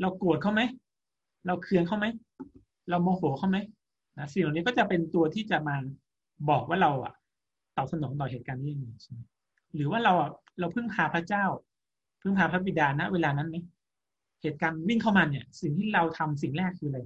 [0.02, 0.62] เราโกรธเขาไหม
[1.48, 2.06] เราเคืองเขาไหม
[2.90, 3.58] เราโมโหเขาไหม
[4.18, 5.76] นะสิ่งเหล่านี้ก็จะเป็นตัวที่จะมา
[6.50, 7.14] บอกว่าเราอะ
[7.78, 9.20] ตอบสนองต่อเหตุการณ์นี้ยังไงใช่ไหม
[9.76, 11.46] หรือว่าเราอะเราพึ่งพาพระเจ้า
[12.22, 13.58] พึ่งพาพระบิดาณเวลานั้นไหม
[14.42, 17.00] เหตุการณ์วิ่งเข้ามาเนี่ย สิ่งที่เราทำสิ่งแรกคืออะไร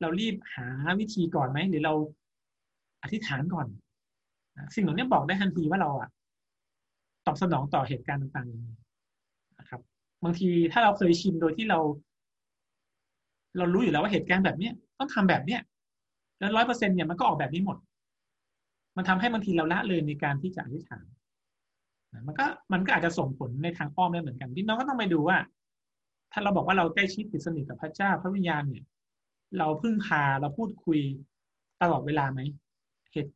[0.00, 0.66] เรารีบหา
[1.00, 1.94] วิธีก่อนไหมหรือเรา
[3.02, 3.66] อธิษฐานก่อน
[4.74, 6.10] สิ่งเหล่านี้บอกได้ทันทีว่าเราอะ
[7.26, 9.80] ตอบสนองต่อเหตุการณ์ต่างๆนะครับ
[10.24, 11.78] บางทีถ้าเราเคยชินโดยที่เรา
[13.58, 15.60] เรารู้อยู่แล้วว่าเหตุการณ์แบบเนี้ยต้องทำแบบเนี้ย
[16.38, 17.76] แล้วร้อยเปอร์เซ็นเนี่ยมันก็ออกแบบนี้หมด
[18.96, 21.04] มันทำให้บางทีเราละเลยในการที่จะอธิษฐาน
[22.26, 25.38] มันก็มันก็อาจจะส่งผลในทางอ้อมได้เหมือนกันพี่น้องก็ต้องไปดูว่า
[26.32, 28.84] ถ้าเราบอกว่าเราใกล้ชิดติดสนิทกับพระเจ้าพระวิญญาณเนี่ย
[29.58, 31.00] เราพึ่งพาเราพูดคุย
[31.82, 32.40] ตลอดเวลาไหม
[33.12, 33.32] เหตุ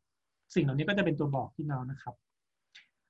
[0.55, 2.15] สิ่งเหล่านี้ก็จะเป็นตัวบอกพี่น้องนะครับ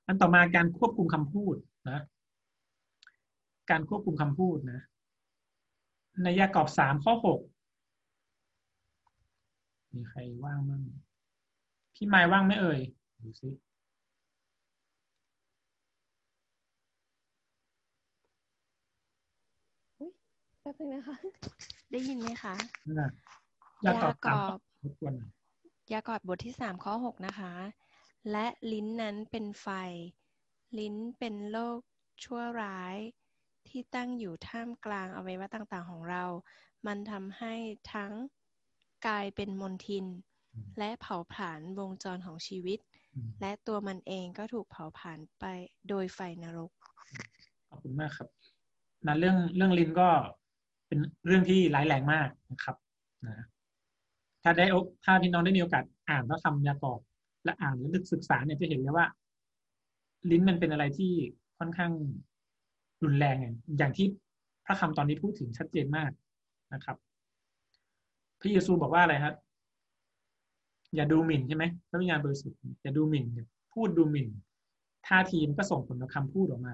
[0.07, 1.55] อันต่อมาการควบคุมคำพูด
[1.89, 1.99] นะ
[3.71, 4.79] การควบคุมคำพูดนะ
[6.23, 7.39] ในยากอบสามข้อหก
[9.93, 10.83] มีใครว่างมั่ง
[12.01, 12.79] พี่ไม้ว่างไหมเอ่ย
[13.23, 13.49] ดูซิ
[20.61, 21.15] แป๊บนึงนะคะ
[21.91, 22.55] ได้ยินไหมคะ
[23.85, 24.37] ยากอบสาม
[24.83, 25.13] รบกวน
[25.93, 27.51] ยากอบบทที่สามข้อหกนะคะ
[28.31, 29.67] และลิ้นนั้นเป็นไฟ
[30.79, 31.79] ลิ้นเป็นโลก
[32.23, 32.95] ชั่วร้าย
[33.67, 36.23] ที่ตั้งอยู่ท่ามกลางอวัยวะต่างๆของเรา
[36.87, 37.53] มันทำให้
[37.93, 38.13] ทั้ง
[39.07, 40.05] กายเป็นมลทิน
[40.79, 42.79] และเผาผลาญวงจรของชีวิต
[43.41, 45.45] และตัวมันเองก็ถูกเผาผลาญไป
[45.89, 46.71] โดยไฟนรก
[47.69, 48.27] ขอบคุณมากครับ
[49.07, 50.09] นะเรื่องเรื่องลิ้นก็
[50.87, 52.75] เป็นเรื่องที่ร้ายแรงมากนะครับ
[53.25, 53.45] นะ
[54.43, 54.65] ถ้าได้
[55.05, 56.99] ถ้าพี่น้องได้มีโอกาสอ่านพระคำยากอบ
[57.43, 59.05] และอ่านและศึกษาเนี่ยจะเห็นเลยว่า
[60.31, 61.11] ลิ้นมันเป็นอะไรที่
[61.59, 61.91] ค่อนข้าง
[63.03, 63.37] รุนแรง
[63.77, 64.07] อย่างที่
[64.65, 66.11] พระคำตอนนี้พูดถึงชัดเจนมาก
[66.73, 66.97] นะครับ
[68.39, 69.35] พระเยซูบอกว่าอะไรครับ
[70.95, 73.25] อย่าดูหมิ่นใช่ไหมพระวิญญาณบริสุทธิ์อย่าดูหมิ่น
[73.73, 74.27] พูดดูหมิ่น
[75.07, 76.73] ท่าทีมันก็ส่งผลต่อคำพูดออกมา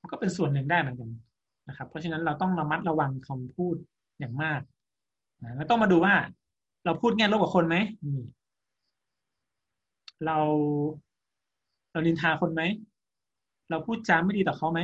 [0.00, 1.10] มันก็เป็นส่วนหนึ่งได้เหมือนกัน
[1.68, 3.76] นะครับ เพราะฉะนั้นเราต้องระมัดระวังคำพูด
[4.18, 4.60] อย่างมาก
[5.42, 6.14] นะแล้วต้องมาดูว่า
[6.84, 8.18] เราพูดแง่ลบกับคนไหมนี่
[10.26, 10.38] เรา
[11.92, 12.62] เราลินทาคนไหม
[13.70, 14.80] เราพูดจาไม่ดีต่อเขาไหม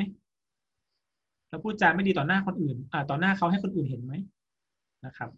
[1.51, 4.13] เราพูดจาไม่ดีต่อหน้าคนอื่น อ่า ต่อหน้าเขาให้คนอื่นเห็นไหม
[5.07, 5.31] นะครับ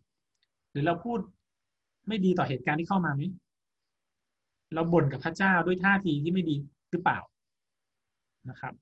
[0.71, 1.19] หรือเราพูด
[2.09, 3.23] ไม่ดีต่อเหตุการณ์ที่เข้ามาไหม
[4.75, 6.57] เราบ่นกับพระเจ้าด้วยท่าทีที่ไม่ดี
[6.91, 7.19] หรือเปล่า
[8.51, 8.75] นะครับ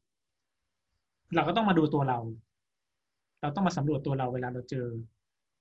[1.35, 2.19] เราก็ต้องมาดูตัวเรา
[3.41, 4.87] เราต้องมาสำรวจตัวเราเวลาเราเจอ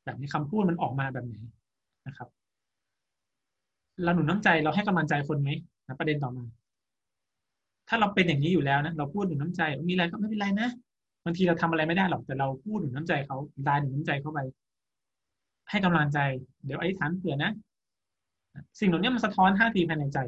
[0.06, 1.36] แบบนี้คำพูดมันออกมาแบบไหน
[2.08, 2.30] นะครับ
[4.04, 5.50] เราหนุนน้ำใจเราให้กำลังใจคนไหม
[5.88, 6.44] นะประเด็นต่อมา
[7.90, 10.70] ถ้าเราเป็นอย่างนี้อยู่แล้วนะเราพูดหนุนน้ำใจมีอะไรก็ไม่เป็นไรนะ
[11.26, 14.40] บางทีเราทำอะไรไม่ได้หรอกแต่เราพูดหนุนน้ำใจเขาดายหนุนน้ำใจเข้าไป
[15.70, 16.20] ให้กำลังใจ
[16.66, 17.52] เดี๋ยวอธิษฐานเผื่อนะ
[18.80, 20.20] สิ่งเหล่านี้มันสะท้อนท่าทีภายในใจ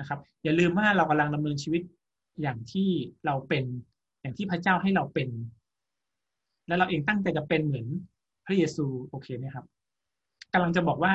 [0.00, 1.82] นะครับ อย่าลืมว่าเรากำลังดำเนินชีวิต
[2.42, 2.88] อย่างที่
[3.26, 3.64] เราเป็น
[4.20, 5.28] อย่างที่พระเจ้าให้เราเป็น
[6.66, 7.86] และเราเองตั้งใจจะเป็นเหมือน
[8.46, 9.64] พระเยซูโอเคไหมครับ
[10.52, 11.14] กำลังจะบอกว่า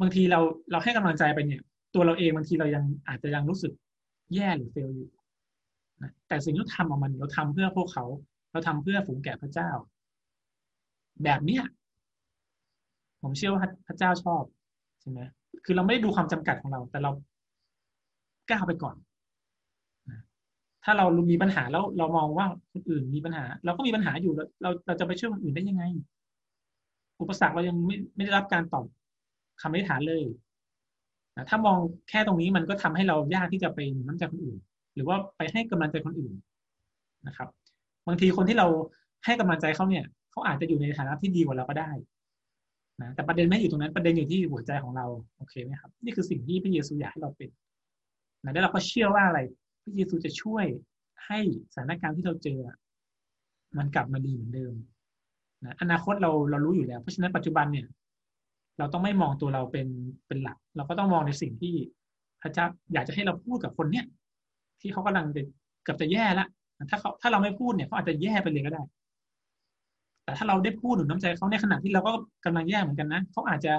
[0.00, 1.62] บางทีเราเราให้กำลังใจไปเนี่ย
[1.94, 3.72] ตัวเราเองบางทีเรายังอาจจะยังรู้สึก
[4.34, 5.08] แย่หรือเฟลอยู่
[6.28, 8.04] แต่สิ่งที่เราทำออกมันเราทำเพื่อพวกเขา
[8.52, 9.70] เราทำเพื่อฝูงแก่พระเจ้า
[11.24, 11.62] แบบเนี้ย
[13.26, 14.42] ผมเชื่อว่าพระเจ้าชอบ
[15.00, 15.20] ใช่ไหม
[15.64, 17.10] คือเราไม่ได้ดูความจำกัดของเรา แต่เรา
[18.50, 18.96] ก้าวไปก่อน
[20.84, 25.84] ถ้าเรามีปัญหาแล้วเรามองว่าคนอื่นมีปัญหา เราก็มีปัญหาอยู่เราเราจะไปช่วยคนอื่นได้ยังไง
[27.20, 28.86] อุปสรรคเรายังไม่ไม่ได้รับการตอบ
[29.60, 30.22] คำอธิษฐานเลย
[31.36, 34.58] นะถ้ามองแค่ตรงนี้มันก็ทำให้เรายากที่จะไปน้ำใจคนอื่น
[34.94, 36.32] หรือว่าไปให้กำลังใจคนอื่น
[37.26, 37.48] นะครับ
[38.06, 38.66] บางทีคนที่เรา
[39.24, 41.90] ให้กำลังใจเขาเนี่ยเขาอาจจะอยู่ในฐานะที่ดีกว่าเราก็ได้
[43.00, 45.06] นะแต่ประเด็นไม่อยู่ตรงนั้นประเด็นอยู่ที่หัวใจของเรา
[45.36, 47.50] โอเคไหมครับ นี่คือสิ่งที่พระเยซูอยากให้เราเป็น
[48.42, 49.40] นะแล้วเราก็เชื่อว่าอะไร
[49.82, 50.64] พระเยซูจะช่วย
[51.26, 51.40] ให้
[51.72, 52.58] สถานการณ์ที่เราเจอ
[53.78, 54.74] มันกลับมาดีเหมือนเดิม
[55.64, 57.86] นะอนาคตเราเรารู้อยู่แล้ว เพราะฉะนั้นปัจจุบันเนี่ย
[58.78, 59.88] เราต้องไม่มองตัวเราเป็น
[60.26, 61.74] เป็นหลัก เราก็ต้องมองในสิ่งที่
[62.42, 64.04] พระเจ้าอยากจะให้เราพูดกับคนเนี้ย
[64.80, 65.42] ที่เขากำลังจะ
[65.84, 66.46] เกือบจะแย่ละ
[66.90, 68.82] ถ้าเขาถ้าเราไม่พูดเนี่ยเขาอาจจะแย่ไปเลยก็ได้
[70.26, 72.12] แต่ถ้าเราได้พูดหนุนน้ำใจเขาในขณะที่เราก็
[72.44, 73.72] กำลังแย่เหมือนกันนะเขาอาจจะ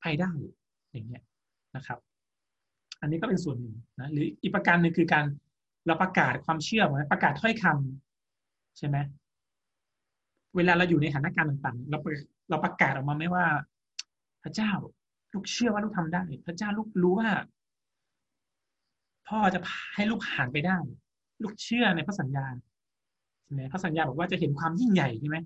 [0.00, 0.30] ไปได้
[0.92, 1.22] อย่างเงี้ย
[1.76, 1.98] นะครับ
[3.00, 5.24] อันนี้ก็เป็นส่วนหนึ่งนะหรืออีกประการหนึ่งคือการ
[5.86, 8.96] เราประกาศความเชื่อเหมือนประกาศถ้อยคำใช่ไหม
[10.56, 11.98] เวลาเราอยู่ในสถานการณ์ต่างๆ เรา
[12.50, 13.46] เราประกาศออกมาไม่ว่า
[14.42, 14.72] พระเจ้า
[15.34, 17.30] ลูกเชื่อว่าลูกทำได้ พระเจ้าลูกรู้ว่า
[19.28, 19.60] พ่อจะ
[19.94, 20.78] ให้ลูกผ่านไปได้
[21.42, 22.46] ลูกเชื่อในพระสัญญา
[23.46, 25.36] ใช่ไหมพระสัญญาบอกว่าจะเห็นความยิ่งใหญ่ใช่ไหม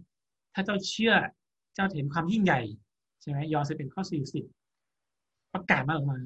[0.55, 1.15] ถ้าเจ้าเชื่อ
[1.75, 2.61] เจ้าเห็นความยิ่งใหญ่
[3.23, 4.45] ใช่ไหมยอห์นจะเป็นข้อสี่สิบ
[5.55, 6.19] ประกาศมาออกมา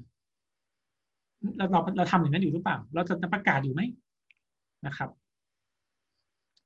[1.57, 3.83] เราเราเราทำอย่างนั้นอยู่หรือเปล่า เราจะประกาศอยู่ไหม
[4.87, 5.11] นะครับ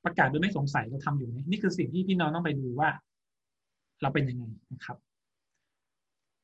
[0.05, 2.91] ประกาศโดยไม่สงสัยเราทำอยู่ไหมนี่คือสิ่งที่พี่น้องต้องไปดูว่า
[4.03, 4.97] เราเป็นยังไงนะครับ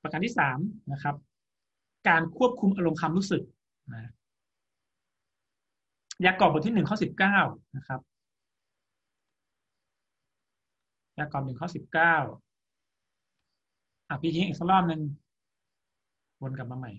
[0.02, 0.58] ประการที่สาม
[0.92, 1.14] นะครับ
[2.08, 3.42] การควบคุมอารมณ์ความรู้สึก
[3.94, 4.10] นะ
[6.24, 7.38] ยากอบบทที่หนึ่งข้อสิบเก้า
[7.76, 8.00] นะครับ
[11.18, 12.16] ยากรอบหนึ่งข้อสิบเก้า
[14.08, 15.00] อะพี่ทิ้งอีกสักรอบหนึ่ง
[16.42, 16.92] วนกลับมาใหม่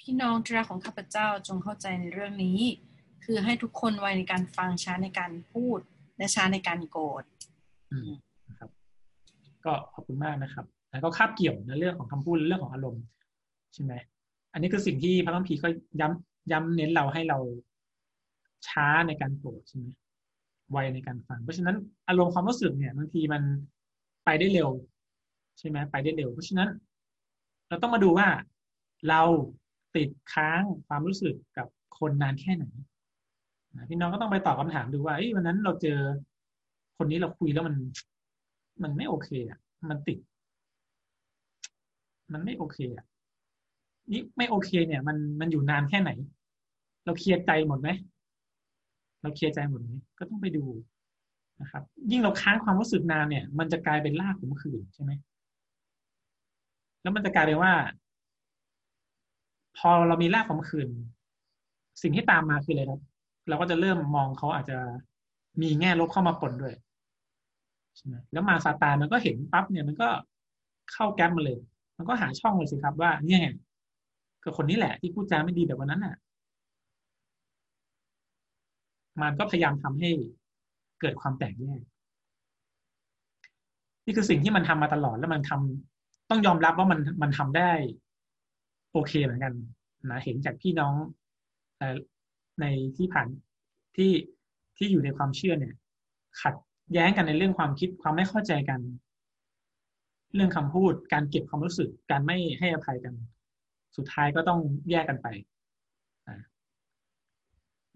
[0.00, 2.58] พี่น้องที่รักของข้าพเจ้าจงเข้าใจในเรื่องนี้
[3.24, 5.78] คือให้ทุกคนไวในการฟังช้าในการพูด
[6.18, 7.24] และช้าในการโกรธ
[7.90, 8.10] อืม
[8.48, 8.70] นะครับ
[9.64, 13.04] ก็ขอบคุณมากนะครับ แล้วก็คาบเกี่ยวในเรื่องของคำพูดเรื่องของอารมณ์
[13.74, 13.92] ใช่ไหม
[14.52, 15.68] อันนี้คือสิ่งที่พระคัมภีร์ก็
[16.00, 17.38] ย้ำย้ำเน้นเราให้เรา
[18.68, 19.86] ช้าในการโกรธใช่ไหม
[20.70, 21.76] ไวในการฟัง เพราะฉะนั้น
[22.08, 23.42] อารมณ์ความรู้สึกเนี่ยบางทีมัน
[24.24, 24.70] ไปได้เร็ว
[25.58, 26.68] ใช่ไหมไปได้เร็ว เพราะฉะนั้น
[27.68, 28.28] เราต้องมาดูว่า
[29.08, 29.22] เรา
[29.96, 31.66] ติดค้างความรู้สึกกับ
[31.98, 32.64] คนนานแค่ไหน
[33.90, 35.98] พี่น้องก็ต้องไปตอบคาถามดูว่าวันนั้นเราเจอ
[36.98, 37.76] คนนี้เราคุยแล้วมัน
[38.82, 39.58] มันไม่โอเคอะ
[39.90, 40.18] มันติด
[42.32, 43.06] มันไม่โอเคอะ
[44.10, 46.10] นี่ไม่โอเค เนี่ย มันมันอยู่นานแค่ไหน
[47.04, 47.88] เราเคลียร์ใจหมดไหม
[49.22, 50.64] เราเคลียร์ใจหมดไหมก็ต้องไปดู
[51.60, 55.12] นะครับ ยิ่งเราค้างความรู้สึกนานเนี่ย มันจะกลายเป็นลากขมขื่นใช่ไหม
[57.02, 57.72] แล้วมันจะกลายเป็นว่า
[59.78, 60.88] พอเรามีลากขมขื่น
[62.02, 63.00] สิ่งที่ตามมาคืออะไรครับ
[63.48, 64.78] เราก็จะเริ่มมองเขาอาจจะ
[65.62, 66.74] มีแง่ลบเข้ามาปนด้วย
[67.96, 70.08] ใช่ไหมแล้วมาซาตานมันก็เห็นปั๊บเนี่ยมันก็
[70.92, 71.58] เข้าแก๊ปมาเลย
[71.98, 73.42] มันก็หาช่องเลยสิครับว่า เนี่ย
[74.42, 76.14] ก็คนนี้แหละที่พูดจาไม่ดีแบบวันนั้นอะ
[79.22, 80.10] มันก็พยายามทำให้
[81.00, 81.80] เกิดความแตกแยก
[84.04, 87.70] นี่คือสิ่งที่มันทำมาตลอดแล้วมันทำต้องยอมรับว่ามันมันทำได้
[88.92, 89.52] โอเคเหมือนกัน
[90.10, 90.94] นะเห็นจากพี่น้อง
[92.60, 92.64] ใน
[92.96, 93.26] ที่ผ่าน
[93.96, 94.10] ที่
[94.76, 95.74] ที่อยู่ในความเชื่อเนี่ย
[96.42, 96.54] ขัด
[96.92, 98.80] แย้งกันในเรื่องความคิดความไม่เข้าใจกัน
[100.34, 103.14] เรื่องคำพูดการเก็บความรู้สึก การไม่ให้อภัยกัน
[103.96, 105.26] สุดท้ายก็ต้องแยกกันไป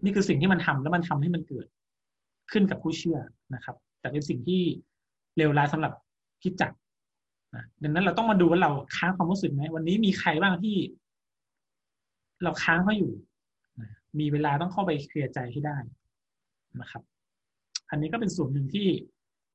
[0.03, 1.67] นี่คือสิ่งที่มันทำแล้วมันทำให้มันเกิด
[2.51, 3.19] ขึ้นกับผู้เชื่อ
[3.55, 4.61] นะครับ แต่เป็นสิ่งที่
[5.37, 5.93] เลวร้ายสำหรับ
[6.43, 6.71] คิดจัก
[7.55, 10.75] นะดังนั้นเราต้องมาดูว่าเราค้างความรู้สึกไหมวันนี้มีใครบ้างที่
[12.43, 13.11] เราค้างเขาอยู่
[14.19, 15.77] มีเวลาต้องเข้าไปเคลียร์ใจให้ได้
[16.81, 17.03] นะครับ
[17.89, 18.87] อันนี้ก็เป็นส่วนหนึ่งที่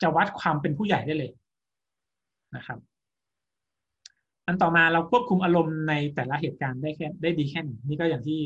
[0.02, 1.32] จะวัดความเป็นผู้ใหญ่ได้เลย
[2.56, 2.78] นะครับ
[4.46, 8.40] อันต่อมาเราควบคุมอารมณ์ในแต่ละเหตุการณ์ได้แค่ได้ดีแค่ไหนนี่ก็อย่างที่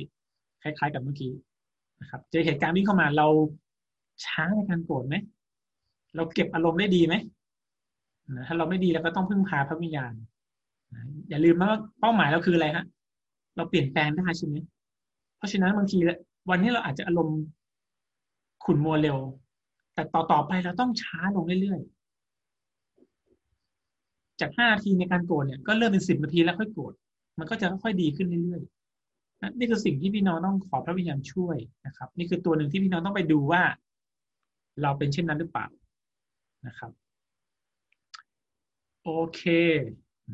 [0.62, 1.32] คล้าย ๆ กับเมื่อกี้
[2.02, 3.26] นะครับ เจอเหตุการณ์วิ่งเข้ามาเรา
[4.24, 5.14] ช้าในการโกรธไหม
[6.16, 7.14] เราเก็บอารมณ์ได้ดีไหม
[8.30, 10.12] นะถ้าเราไม่ดีเราก็ต้องพึ่งพาพระวิญญาณ
[10.92, 12.84] นะอย่าลืมว่าเป้าหมายเราคืออะไรฮะ
[13.56, 14.56] เราเปลี่ยนแปลงได้ใช่ไหม
[15.36, 15.98] เพราะฉะนั้นบางที
[16.50, 17.38] วันนี้เราอาจจะอารมณ์
[18.64, 19.16] ขุ่นมัวเร็ว
[19.94, 26.92] แต่ต่อต่อไปเราต้องช้าลงเรื่อยๆจากห้านาทีในการโกรธเนี่ยก็เริ่มเป็นสิบนาทีแล้วค่อยโกรธ
[27.38, 28.81] มันก็จะค่อยดีขึ้นเรื่อยๆ
[29.58, 33.62] นี่คือสิ่งที่พี่น้องต้องขอพระวิญญาณช่วยนะครับ นี่คือตัวหนึ่งที่พี่น้องต้องไปดูว่า
[34.82, 35.66] เราเป็นเช่นนั้นหรือเปล่า
[36.66, 36.90] นะครับ
[39.04, 39.42] โอเค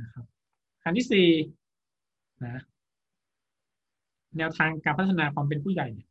[0.01, 0.25] นะครับ
[0.83, 1.29] ขั้นที่สี่
[2.45, 2.63] นะ
[4.37, 6.09] แนวทางการพัฒนาความเป็นผู้ใหญ่เนี่ย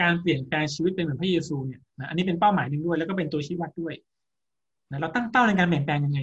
[0.00, 3.94] การเปลี่ยนแปลงชีวิตเป็นเหมือนพระเยซูเนี่ยนะอันนี้เป็นเป้าหมายหนึ่งด้วย แล้วก็เป็นตัวชี้วัดด้วย
[4.90, 6.20] นะเราตั้งเป้าในการเปลี่ยนแปลงยังไง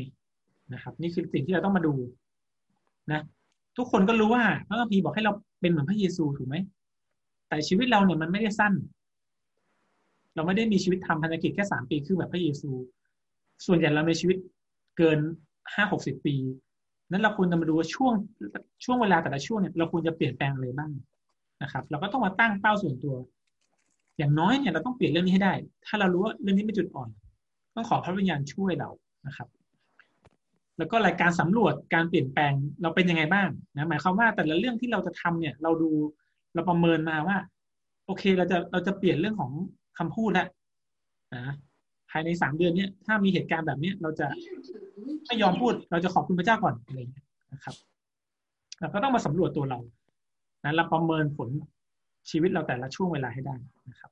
[0.73, 1.93] นะครับ นี่คือสิ่งที่เราต้องมาดู
[3.11, 3.21] นะ
[3.77, 6.55] ทุกคนก็รู้ว่าพระคัมภีร์บอกให้เรา เป็นเหมือนพระเยซูถูกไหม
[7.47, 8.73] แต่ชีวิตเราเนี่ยมันไม่ได้สั้น
[10.35, 12.69] เราไม่ได้มีชีวิตทำพันธกิจแค่สามปีคือแบบพระเยซู
[13.65, 14.37] ส่วนใหญ่เราในชีวิต
[14.97, 15.19] เกิน
[15.73, 16.35] ห้าหกสิบปี
[17.11, 18.13] นั้นเราควรจะมาดูว่าช่วง
[18.83, 20.91] ช่วงเวลาแต่ละช่วงเนี่ยเราควรจะเปลี่ยนแปลงอะไรบ้าง
[21.63, 23.15] นะครับ เราก็ต้องมาตั้งเป้าส่วนตัว
[24.17, 25.53] อย่างน้อยเนี่ยเราต้องเปลี่ยนเรื่องนี้ให้ได้
[25.85, 27.09] ถ้าเรารู้ว่าเรื่องนี้ไม่จุดอ่อน
[27.75, 28.89] ต้องขอพระวิญญาณช่วยเรา
[29.27, 29.47] นะครับ
[30.77, 35.91] แล้วก็รายการสำรวจการเปลี่ยนแปลงเราเป็นยังไงบ้างนะหมายความว่าแต่ละเรื่องที่เราจะทำเนี่ย เราดู
[36.53, 37.37] เราประเมินมาว่า
[38.05, 39.51] โอเคเราจะเราจะเปลี่ยนเรื่องของ
[39.97, 40.47] คำพูดแล้ว
[41.35, 41.53] นะ
[42.11, 44.27] ภายในสามเดือนเนี้ยถ้ามีเหตุการณ์แบบเนี้ยเราจะ
[45.25, 47.75] ไม่ยอมพูด เราจะขอบคุณพระเจ้าก่อนอะไรเนะครับ
[48.79, 49.79] เราก็ต้องมาสำรวจตัวเรา
[50.63, 51.49] นะเราประเมินผล
[52.29, 53.55] ชีวิตเราแต่ละช่วงเวลาให้ได้
[53.89, 54.11] นะครับ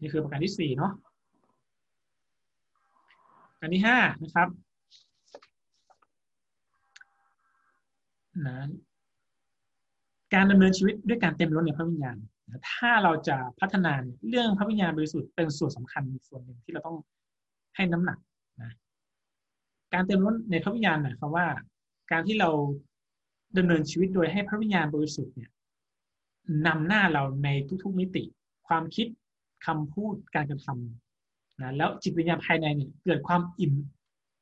[0.00, 0.92] นี่คือประการที่สี่เนาะ
[3.52, 4.48] ประการที่ห้านะครับ
[8.46, 8.58] นะ
[10.34, 12.16] การดำเนินชีวิตด้วยการเต็มล้นในพระวิญญาณ
[12.70, 13.92] ถ้าเราจะพัฒนา
[14.28, 16.96] เรื่องพระวิญญาณบริสุทธิ์เป็นส่วนสำคัญส่วนหนึ่งที่เราต้อง
[17.76, 18.18] ให้น้ำหนัก
[18.62, 18.72] นะ
[19.94, 21.46] การเต็มล้นในพระวิญญาณหมายความว่า
[22.12, 22.50] การที่เรา
[23.58, 25.50] ดำเนินชีวิตโดยให้พระวิญญาณบริสุทธิ์เนี่ย
[26.66, 27.48] นำหน้าเราใน
[27.82, 28.24] ทุกๆมิติ
[28.68, 29.06] ความคิด
[29.66, 33.74] คำพูดการกระทำนะแล้วจิตวิญญาณภายในเนี่ยเกิดความอิ่ม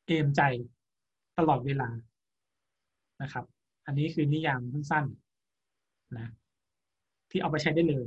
[0.07, 0.43] เอมใจ
[1.39, 1.89] ตลอดเวลา
[3.23, 3.45] นะครับ
[3.89, 6.29] อันนี้คือนิยามสั้นๆนะ
[7.31, 8.07] ที่เอาไปใช้ได้เลย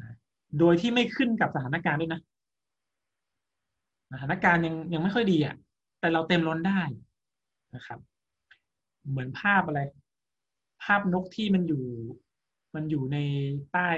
[0.00, 0.16] นะ
[0.58, 2.20] โดยที่ไม่ขึ้นกับสถานการณ์ด้วยนะ
[4.12, 5.56] สถานการณ์ยังยังไม่ค่อยดีอะ
[6.00, 6.80] แต่เราเต็มล้นได้
[7.74, 7.98] นะครับ
[9.10, 9.80] เหมือนภาพอะไร
[10.84, 11.84] ภาพนกที่มันอยู่
[12.74, 13.18] มันอยู่ใน
[13.72, 13.90] ใต้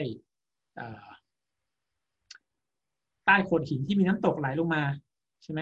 [3.26, 4.82] ใต้โขดหินที่มีน้ำตกไหลลงมา
[5.42, 5.60] ใช่ไหม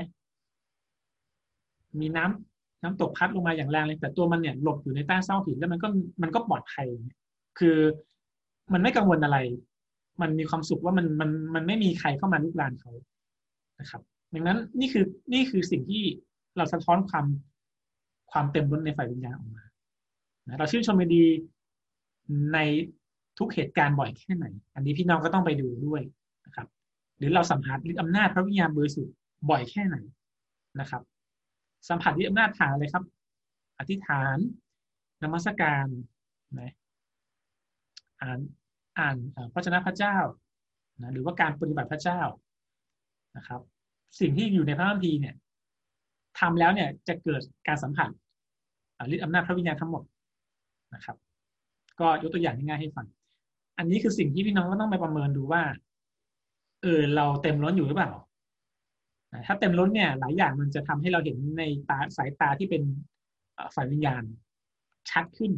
[2.00, 2.49] มีน้ำ
[2.82, 5.88] น้ำตกพัดลงมาอย่างแรงเลย แต่ตัวมันเนี่ยหลบอยู่ในใต้เส้าหินแล้วมันก็
[6.22, 6.88] มันก็ปลอดภัย
[7.58, 7.76] คือ
[8.72, 9.38] มันไม่กังวลอะไร
[10.22, 12.92] มันมีความสุขว่ามันมันมันไม่มีใครเข้ามาลุกลานเขา
[13.80, 14.02] นะครับ
[14.34, 16.02] ดังนั้นนี่คือนี่คือสิ่งที่
[16.56, 17.26] เราสะท้อนความ
[18.32, 19.64] ความเต็มล้นในฝ่ายวิญญาณออกมา
[20.58, 21.24] เราชื่นชมดี
[22.54, 22.58] ใน
[23.38, 26.02] ทุกเหตุการณ์บ่อยแค่ไหน อันนี้พี่น้องก็ต้องไปดูด้วย
[26.46, 26.68] นะครับ
[27.18, 29.14] หรือเราสัมผัสฤทธิอำนาจพระวิญญาณบริสุทธิ์
[29.50, 29.96] บ่อยแค่ไหน
[30.80, 31.02] นะครับ
[31.88, 33.04] สัมผัสฤทธิอำนาจฐานอะไรครับ
[33.78, 34.36] อธิษฐาน
[35.22, 35.86] นมัสการ
[36.60, 36.72] นะ
[38.22, 38.38] อ่าน
[38.98, 39.16] อ่าน
[39.52, 40.16] พระชนะพระเจ้า
[41.02, 42.20] นะหรือว่าการปฏิบัติพระเจ้า
[43.36, 43.60] นะครับ
[44.20, 45.34] สิ่งที่อยู่ในพระคัมภีร์เนี่ย
[46.40, 48.08] ทำแล้วเนี่ยจะเกิดการสัมผัส
[49.14, 50.02] ฤทธิอำนาจพระวิญญาณทั้งหมด
[50.94, 51.16] นะครับ
[52.00, 53.06] ก็ยกตัวอย่างง่ายๆให้ฟัง
[53.78, 55.62] อันนี้คือสิ่งที่พี่น้องก็ต้องไปประเมินดูว่า
[56.82, 58.10] เออเราเต็มล้นอยู่หรือเปล่า
[59.46, 62.82] ถ้าเต็มล้นเนี่ยหลายอย่างมันจะทำให้เราเห็นในตาสายตาที่เป็น
[63.74, 64.22] ฝ่ายวิญญาณ
[65.10, 65.52] ชัดขึ้น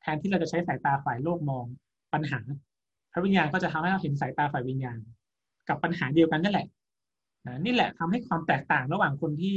[0.00, 1.64] แทนที่เราจะใช้สายตาฝ่ายโลกมอง
[2.12, 2.40] ปัญหา
[3.12, 4.98] พระวิญญาณก็จะทำให้เราเห็นสายตาฝ่ายวิญญาณ
[5.68, 6.66] กับปัญหาเดียวกันนั่นแหละ
[7.64, 9.56] นี่แหละทำให้ความแตกต่างระหว่างคนที่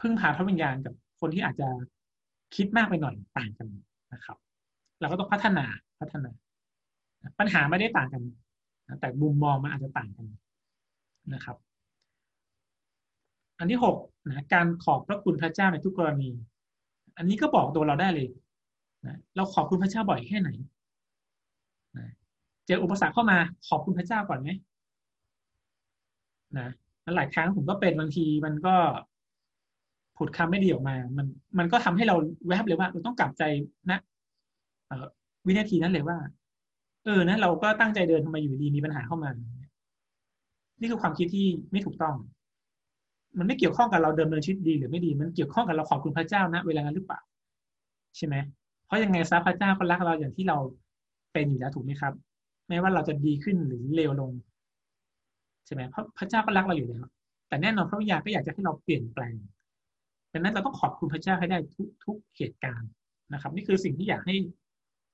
[0.00, 1.68] พึ่งพาพระวิญญาณกับคนที่อาจจะ
[2.56, 3.68] คิดมากไปหน่อยต่างกัน
[4.14, 4.36] นะครับ
[5.00, 5.64] เราก็ต้องพัฒนา
[6.00, 6.30] พัฒนา
[7.38, 8.22] ปัญหาไม่ได้ต่างกัน
[9.00, 10.26] แต่มุมมองมันอาจจะต่างกัน
[11.34, 11.56] นะครับ
[13.58, 13.96] อันที่หก
[14.28, 16.30] นะการขอบพระคุณพระเจ้าในทุกกรณี
[17.16, 18.28] อันนี้ก็บอกตัวเราได้เลย
[19.06, 20.50] นะเราขอบคุณพระเจ้าบ่อยแค่ไหน
[21.96, 22.06] นะ
[22.66, 23.38] เจออุปสรรคเข้ามา
[23.68, 24.48] ขอบคุณพระเจ้าก่อนไหม
[26.58, 26.68] นะ
[27.16, 28.74] หลายครั้งผมก็เป็นบางทีมันก็
[30.16, 31.26] ผุดคำไม่ดีออกมา มัน
[31.58, 32.16] มันก็ทำให้เรา
[32.48, 33.42] แวบเลยว่าเราต้องกลับใจ
[33.90, 33.98] นะ
[35.46, 36.18] วินาทีนั้นเลยว่า
[37.04, 39.30] เออนะเราก็ตั้งใจเดินทำไมอยู่ดีมีปัญหาเข้ามา
[40.80, 42.16] นี่คือความคิดที่ไม่ถูกต้อง
[43.38, 47.20] มันไม่เกี่ยวข้องกับเราเดิมเนินชีวิตดีหรือไม่ดี มันเกี่ยวข้องกับเราขอบคุณพระเจ้านะเวลานั้นหรือเปล่า
[48.16, 48.34] ใช่ไหม
[48.86, 50.58] เพราะยังไงซะพระเจ้าก็รักเราอย่างที่เรา
[51.32, 52.12] เป็นอยู่แล้วถูกไหมครับ
[52.68, 54.32] ไม่ว่าเราจะดีขึ้นหรือเลวลง
[55.66, 57.04] ใช่ไหมเพราะพระเจ้าก็รักเราอยู่แล้ว
[57.48, 59.34] แต่แน่นอนพระวิญญาณก็อยากจะให้เราเปลี่ยนแปลง
[60.32, 62.90] ดังนั้นเราต้องขอบคุณพระเจ้าให้ได้ทุกทุกเหตุการณ์
[63.32, 64.34] นะครับ นี่คือสิ่งที่อยากให้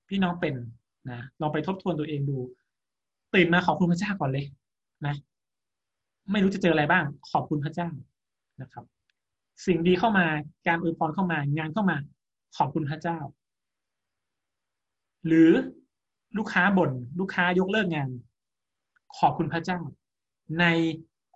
[0.09, 0.55] พี่น้องเป็น
[1.11, 2.39] นะลองไปทบทวนตัวเองดู
[3.35, 4.45] ตื่นมาขอบคุณพระเจ้าก่อนเลย
[5.07, 5.15] นะ
[6.33, 7.89] ไม่รู้จะเจออะไรบ้าง ขอบคุณพระเจ้า
[8.63, 8.85] นะครับ
[9.67, 10.27] สิ่งดีเข้ามา
[10.67, 11.97] การอวยพรเข้ามางานเข้ามา
[12.57, 13.19] ขอบคุณพระเจ้า
[15.27, 15.51] หรือ
[16.37, 18.11] ลูกค้าบน่นลูกค้ายกเลิกงาน
[19.19, 19.79] ขอบคุณพระเจ้า
[20.61, 20.65] ใน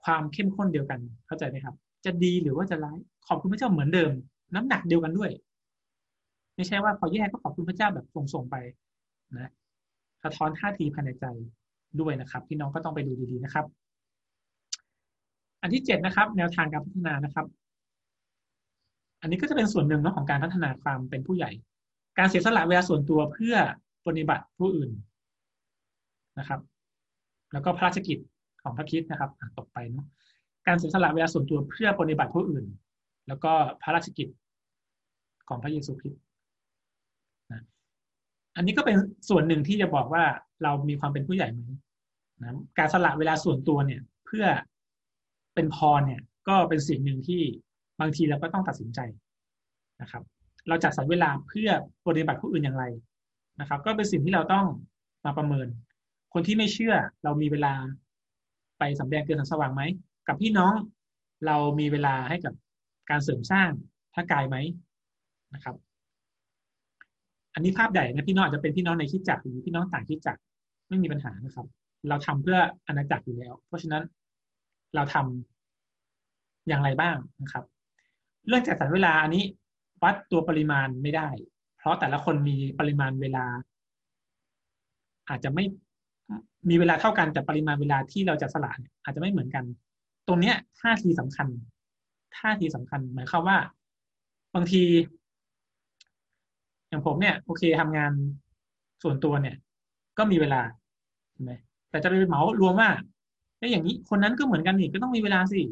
[0.04, 1.74] ความเข้มข้นเดียวกัน เข้าใจไหมครับ
[2.04, 2.98] จะดีหรือว่าจะร้าย
[3.28, 4.12] ขอบคุณพระเจ้าเหมือนเดิม
[4.54, 5.30] น้ำหนักเดียวกันด้วย
[6.56, 8.56] ไม่ใช่ว่าพอแยกก็ขอบคุณพระเจ้าแบบส่งๆไป
[9.38, 9.50] นะ
[10.22, 11.26] สะท้อนท่าทีภายในใจ
[12.00, 13.66] ด้วยนะครับ พี่น้องก็ต้องไปดูดีๆนะครับ
[15.62, 17.46] อันที่เจ็ดนะครับ แนวทางการพัฒนานะครับ
[19.20, 21.50] อันนี้ก็จะเป็นส่วนหนึ่งเนาะของการพัฒนาความเป็นผู้ใหญ่
[22.18, 23.54] การเสียสละเวลาส่วนตัวเพื่อ
[24.06, 24.90] ปฏิบัติผู้อื่น
[26.38, 26.60] นะครับ
[27.52, 28.18] แล้วก็พระราชกิจ
[28.62, 30.06] ของพระคิดนะครับตกไปเนาะ
[30.66, 32.64] การเสียสละเวลาส่วนตัวเพื่อปฏิบัติผู้อื่น
[33.28, 34.28] แล้วก็พระราชกิจ
[35.48, 36.22] ของพระเยซูคริสต์
[37.52, 37.62] นะ
[38.56, 38.96] อันนี้ก็เป็น
[39.28, 40.24] ส่วนหนึ่งที่จะบอกว่า
[40.62, 41.60] เรามีความเป็นผู้ใหญ่ไหม
[42.42, 44.44] นะการสละเวลาส่วนตัวเนี่ย เพื่อ
[45.58, 47.42] เป็นพรเนี่ย ก็เป็นสิ่งหนึ่งที่
[48.00, 49.00] บางทีเราก็ต้องตัดสินใจ
[50.02, 50.22] นะครับ
[50.68, 51.70] เราจัดสรรเวลาเพื่อ
[52.06, 52.84] ปฏิบัติผู้อื่นอย่างไร
[53.60, 54.66] นะครับ ก็เป็นสิ่งที่เราต้อง
[55.24, 55.66] มาประเมิน
[56.34, 56.94] คนที่ไม่เชื่อ
[57.24, 57.74] เรามีเวลา
[58.78, 59.82] ไปสำแดงเกินสังสว่างไหม
[60.28, 60.74] กับพี่น้อง
[61.46, 62.54] เรามีเวลาให้กับ
[63.10, 63.70] การเสริมสร้าง
[64.14, 64.56] พระกายไหม
[65.54, 65.76] นะครับ
[67.54, 70.40] อันนี้ภาพใหญ่นะพี่น้องอาจจะเป็นพี่น้องในคิดจักรหรือพี่น้องต่างคิดจักร
[70.88, 71.66] ไม่มีปัญหานะครับ
[72.08, 74.02] เราทำเพื่ออาณาจักรอยู่แล้ว เพราะฉะนั้น
[74.94, 77.64] เราทำอย่างไรบ้างนะครับ
[78.46, 79.44] เรื่องจัดสรรเวลาอันนี้
[80.02, 81.28] วัดตัวปริมาณไม่ได้
[81.78, 83.44] เพราะแต่ละคนมีปริมาณเวลา
[85.28, 85.64] อาจจะไม่
[86.68, 88.72] มีเวลาเท่ากันแต่ปริมาณเวลาที่เราจะสละ
[89.04, 89.64] อาจจะไม่เหมือนกัน
[90.28, 91.48] ตรงเนี้ยท่าทีสำคัญ
[92.36, 93.58] ท่าทีสำคัญหมายความว่า
[94.54, 94.82] บางที
[96.88, 98.12] อย่างผมเนี่ย โอเคทำงาน
[99.02, 99.56] ส่วนตัวเนี่ย
[100.18, 100.60] ก็มีเวลา
[101.32, 101.52] ใช่ไหม
[101.90, 102.90] แต่จะไปเหมารวมว่า
[103.58, 105.62] ไอ้อย่างนี้คนนั้นก็เหมือนกันนี่ก็ต้องมีเวลาสิ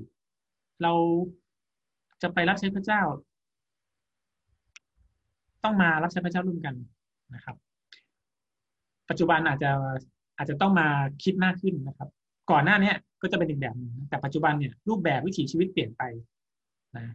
[0.82, 0.92] เรา
[2.22, 3.02] จะไปรับใช้พระเจ้า
[5.64, 6.74] ต้องมารับใช้พระเจ้าร่วมกัน
[7.34, 7.56] นะครับ
[9.08, 9.70] ปัจจุบันอาจจะ
[10.36, 10.88] อาจจะต้องมา
[11.24, 12.08] คิดมากขึ้นนะครับ
[12.50, 16.02] ก่อนหน้าเนี้ยก็จะเป็นอีกแบบนึงแต่ปัจจุบันเนี่ยรูปแบบวิถีชีวิตเปลี่ยนไป
[16.96, 17.14] นะ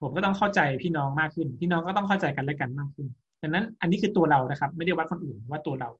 [0.00, 3.06] ผมก็ต้องเข้าใจพี่น้องมากขึ้น พี่น้องก็ต้องเข้าใจกันและกันมากขึ้น
[3.42, 5.90] ดังนั้นอันนี้คือตัวเรานะครับ ไม่ได้วัดคนอื่นว่าตัวเรา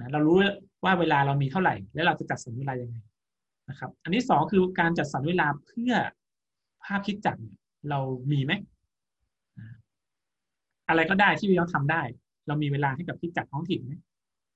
[0.00, 0.36] นะเรารู้
[0.84, 2.96] ว่าเวลาเรามีเท่าไหร่ แล้วเราจะจัดสรรเวลายังไง
[3.68, 5.92] นะครับ อันที่สองคือการจัดสรรเวลาเพื่อ
[6.84, 7.36] ภาพคิดจัก
[7.90, 7.98] เรา
[8.32, 8.52] มีไหม
[10.88, 12.02] อะไรก็ได้ที่พี่น้องทำได้
[12.46, 13.92] เรามีเวลาให้กับคิดจักท้องถิ่นไหม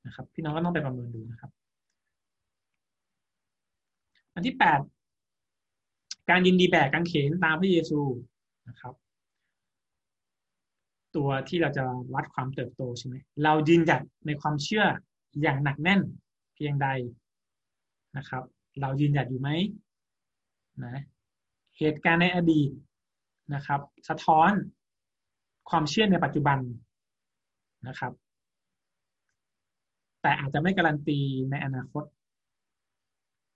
[0.07, 1.51] นะครับ พี่น้องก็ต้องไปประเมินดูนะครับ
[4.35, 4.81] อันที่แปด
[6.31, 8.01] การยินดีแบกกางเขนตามพระเยซู
[8.69, 8.95] นะครับ
[11.17, 13.15] ตัวที่เราจะวัดความเติบโตใช่ไหม
[13.45, 14.85] เรายืนหยัดในความเชื่อ
[15.43, 16.01] อย่างหนักแน่น
[16.55, 16.89] เพียงใด
[18.17, 18.43] นะครับ
[18.81, 19.51] เรายืนหยัดอยู่ไหม
[20.85, 21.03] นะ
[21.79, 22.71] เหตุการณ์ในอดีต
[23.55, 24.51] นะครับ สะท้อน
[25.71, 26.59] ความเชื่อในปัจจุบัน
[27.89, 28.13] นะครับ
[30.23, 31.19] แต่อาจจะไม่การันตี
[31.51, 32.05] ในอนาคต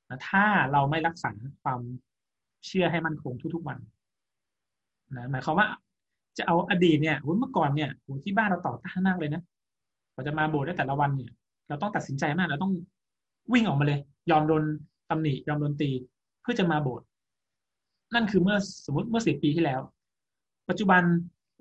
[0.08, 1.30] นะถ้าเราไม่รักษา
[1.62, 1.80] ความ
[2.66, 3.78] เชื่อให้มันคงทุกๆวัน
[5.16, 5.68] นะหมายความว่า
[6.38, 7.90] จะเอาอดีตเนี่ยเมื่อก่อนเนี่ย
[8.24, 9.42] ที่บ้านเราต่อต้านมากเลยนะ
[10.14, 11.32] พอจะมาโบสถ์ได้แต่ละวันเนี่ย
[11.68, 12.72] เราต้องตัดสินใจมากเราต้อง
[13.52, 14.00] วิ่งออกมาเลย
[14.30, 14.62] ยอมโดน
[15.10, 15.90] ตำหนิยอมโดนตี
[16.42, 17.06] เพื่อจะมาโบสถ์
[18.14, 18.56] นั่นคือเมื่อ
[18.86, 19.80] สมมติเมื่อสิบปีที่แล้ว
[20.68, 21.02] ปัจจุบัน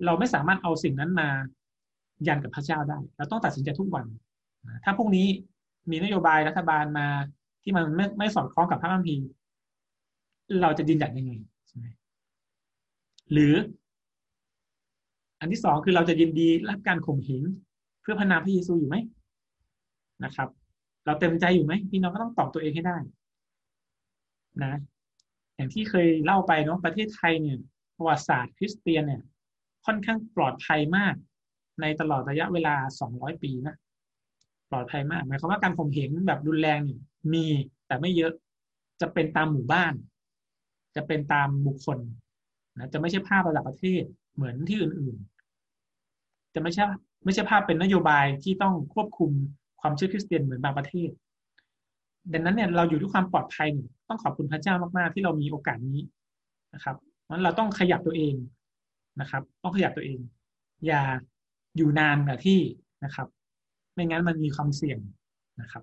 [0.04, 1.28] เราไม่สามารถเอาสิ่งนั้นมา
[2.26, 4.06] ยันกับพระเจ้าได้ เราต้องตัดสินใจทุกวัน
[4.84, 5.26] ถ้าพรุ่งนี้
[5.90, 7.06] มีนโยบายรัฐบาลมา
[7.62, 9.26] ที่มันไม่ไม่สอดคล้องกับพระคัมภีร์
[10.62, 11.32] เราจะยืนหยัดยังไง
[11.68, 11.86] ใช่ไหม
[13.32, 13.54] หรือ
[15.40, 17.42] อันที่สองคือเราจะยินดีรับการข่มเหง
[18.02, 18.96] เพื่อพนาพระเยซูอยู่ไหม
[20.24, 20.48] นะครับ
[21.06, 22.96] เราเต็มใจอยู่ไหมพี่น้องก็ต้องตอบตัวเองให้ได้
[24.64, 24.74] นะ
[25.56, 27.58] อย่างที่เคยเล่าไปเนาะประเทศไทยเนี่ย
[27.96, 29.22] ประวัติศาสตร์คริสเตียนเนี่ย
[29.86, 31.14] ค่อนข้างปลอดภัยมาก
[31.80, 33.76] ในตลอดระยะเวลาสองร้อยปีนะ
[34.70, 37.00] ปลอดภัยมากหมายความว่าการข่มเหงแบบรุนแรงเนี่ย
[37.32, 37.44] มี
[37.86, 38.32] แต่ไม่เยอะ
[39.00, 39.92] จะเป็นตามหมู่บ้าน
[40.96, 41.98] จะเป็นตามบุคคล
[42.78, 44.02] นะจะไม่ใช่ภาพระดับประเทศ
[44.34, 46.84] เหมือนที่อื่นๆ จะไม่ใช่
[47.24, 49.32] ไม่ใช่ภาพเป็นนโยบายที่ต้องควบคุม
[49.80, 51.10] ความเชื่อคริสเตียนเหมือนบางประเทศ
[52.32, 53.68] ดังนั้นเนี่ยเราอยู่ด้วยความปลอดภัย
[54.08, 56.00] ต้องขอบคุณพระเจ้ามากๆ ที่เรามีโอกาสนี้
[56.74, 56.96] นะครับ
[57.30, 58.34] นั้นเราต้องขยับตัวเอง
[59.20, 60.18] นะครับ ต้องขยับตัวเอง
[60.86, 61.02] อย่า
[61.76, 62.60] อยู่นานกับที่
[63.04, 63.26] นะครับ
[63.94, 64.98] ไม่งั้นมันมีความเสี่ยง
[65.60, 65.82] นะครับ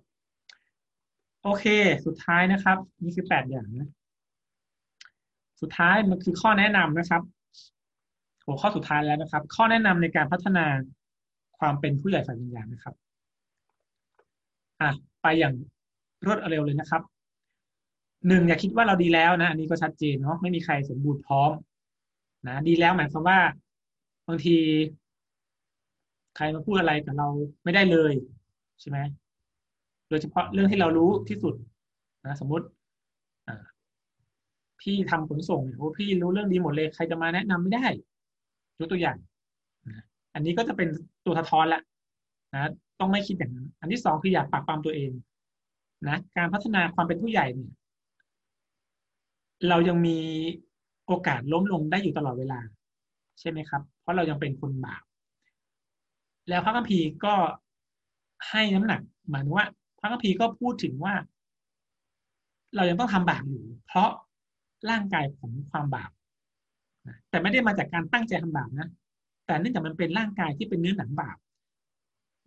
[1.44, 1.66] โอเค
[2.06, 3.90] สุดท้ายนะครับ นี่คือแปดอย่างนะ
[5.62, 7.22] สุดท้ายมันคือข้อแนะนำนะครับ
[8.46, 10.66] หัวข้อสุดท้ายแล้วนะครับ ข้อแนะนำในการพัฒนา
[11.60, 12.96] ความเป็นผู้ใหญ่ฝ่ายวิญญาณนะครับ
[14.86, 15.54] อะไปอย่าง
[16.26, 17.02] รวดเร็วเลยนะครับ
[18.28, 21.52] หนึ่งอย่าคิดว่าเราดีแล้วนะอันนี้ก็ชัดเจนเนาะไม่มีใครสมบูรณ์พร้อม
[22.48, 23.40] นะดีแล้วหมายความว่า
[24.28, 24.58] บางที
[26.36, 27.28] ใครมาพูดอะไรกับเรา
[27.64, 28.14] ไม่ได้เลย
[28.80, 28.98] ใช่ไหม
[30.10, 31.56] โดยเฉพาะเรื่องที่เรารู้ที่สุด
[32.26, 32.66] นะสมมติ
[34.82, 37.86] พี่ทำขนส่งเนี่ยโอ้พี่รู้เรื่องดีหมดเลยใครจะมาแนะนำไม่ได้
[38.80, 39.18] ยกตัวอย่าง
[40.34, 40.90] อันนี้ก็จะเป็น
[41.26, 41.82] ตัวสะท้อนละ
[42.56, 42.66] นะ
[43.00, 45.12] ต้องไม่คิดอย่างนั้น อันที่สองคืออยากปรับปรามตัวเอง
[46.08, 47.72] นะการพัฒนาความเป็นผู้ใหญ่เนี่ย
[49.70, 50.18] เรายังมี
[51.08, 52.60] โอกาสล้มลงได้อยู่ตลอดเวลา
[53.40, 55.04] ใช่ไหมครับ เพราะเรายังเป็นคนบาป
[56.50, 57.36] แล้วพระคัมภีร์ก็
[58.50, 59.68] ให้น้ำหนักหมายถึงว่า
[60.00, 61.14] พระคัมภีร์ก็พูดถึงว่า
[62.76, 64.10] เรายังต้องทำบาปอยู่ เพราะ
[64.90, 66.12] ร่างกายของความบาป
[67.30, 68.90] แต่ไม่ได้มาจากการตั้งใจทำบาปนะ
[69.46, 71.38] แต่เนื่องจากมันเป็นร่างกายที่เป็นเนื้อหนังบาป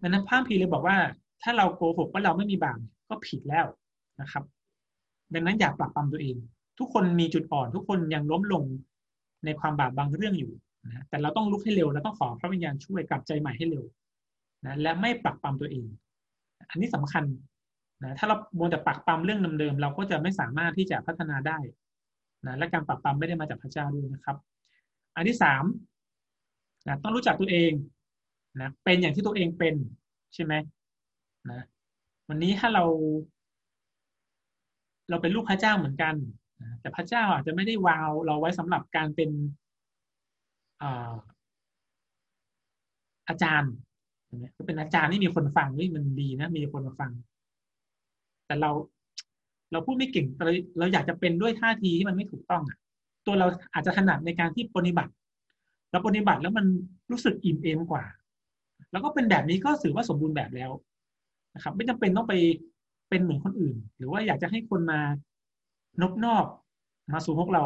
[0.03, 0.97] ดังนั้นพระคัมภีเลยบอกว่า
[1.43, 2.79] ถ้าเราโกหกว่าเราไม่มีบาป
[3.09, 3.67] ก็ผิดแล้ว
[4.21, 4.45] นะครับ
[5.35, 6.37] ดังนั้นอย่าปรับปรามตัวเอง
[6.79, 8.65] ทุกคนมีจุดอ่อน ทุกคนยังล้มลง
[9.45, 10.53] ในความบาปบางเรื่องอยู่
[10.87, 13.85] นะแต่เราต้องลุกให้เร็วเราต้องขอพระวิญญาณช่วยกลับใจใหม่ให้เร็ว
[14.67, 15.87] นะและไม่ปรับปรามตัวเอง
[16.71, 17.25] อันนี้สำคัญ
[18.03, 21.59] นะถ้าเราโมแต่ปักปั๊มเรื่องเดิมๆเราก็จะไม่สามารถที่จะพัฒนาได้
[22.47, 24.37] นะและการปรับปั๊มไม่ได้มาจากพระเจ้าด้วยนะครับ
[25.17, 25.65] อันที่สาม
[26.87, 27.73] นะต้องรู้จักตัวเอง
[28.63, 29.75] นะเป็นอย่างที่ตัวเองเป็น
[30.35, 30.55] ใช่ไหม
[31.51, 31.63] นะ
[32.29, 32.85] วันนี้ถ้าเรา
[35.11, 36.15] เราเป็นลูกพระเจ้าเหมือนกัน
[36.81, 39.31] แต่พระเจ้าอาจจะไม่ได้วาวเราไว้สำหรับการเป็น
[43.29, 43.73] อาจารย์
[44.27, 47.13] เห็เป็นอาจารย์ที่มีคนฟังนี่มันดีนะ มีคนมาฟัง
[48.47, 48.71] แต่เรา
[49.73, 52.79] เราพูดไม่เก่งเราเราอยากจะเป็นด้วยท่าทีที่มันไม่ถูกต้องอะ
[53.27, 55.13] ตัวเราอาจจะถนัดในการที่ปฏิบัติ
[55.91, 56.67] เราปฏิบัติแล้วมัน
[57.11, 58.05] รู้สึกอิ่มเอมกว่า
[58.93, 60.71] แล้วก็เป็นแบบนี้ก็ถือว่าสมบูรณ์แบบแล้ว
[61.55, 62.35] นะครับ ไม่จำเป็นต้องไป
[63.09, 65.01] เป็นเหมือนคนอื่น หรือว่าอยากจะให้คนมา
[66.01, 66.45] นบนอก
[67.13, 67.65] มาสู่พวกเรา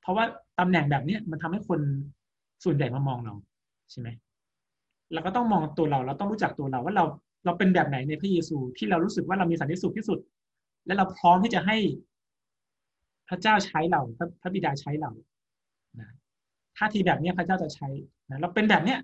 [0.00, 0.24] เพราะว่า
[0.58, 1.80] ตำแหน่งแบบเนี้ยมันทำให้คน
[2.64, 3.34] ส่วนใหญ่มามองเรา
[3.90, 4.08] ใช่ไหม
[5.12, 7.04] เราก็ต้องมองตัวเรา เราต้องรู้จักตัวเราว่าเรา
[7.44, 10.18] เราเป็นแบบไหนในพระเยซูที่เรารู้สึกว่าเรามีสันติสุขที่สุด
[10.86, 11.76] และเราพร้อมที่จะให้
[13.28, 15.10] พระเจ้าใช้เราพระพระบิดาใช้เรา
[16.00, 16.08] นะ
[16.76, 17.88] ท่าทีแบบนี้พระเจ้าจะใช้
[18.30, 18.98] นะเราเป็นแบบเนี้ย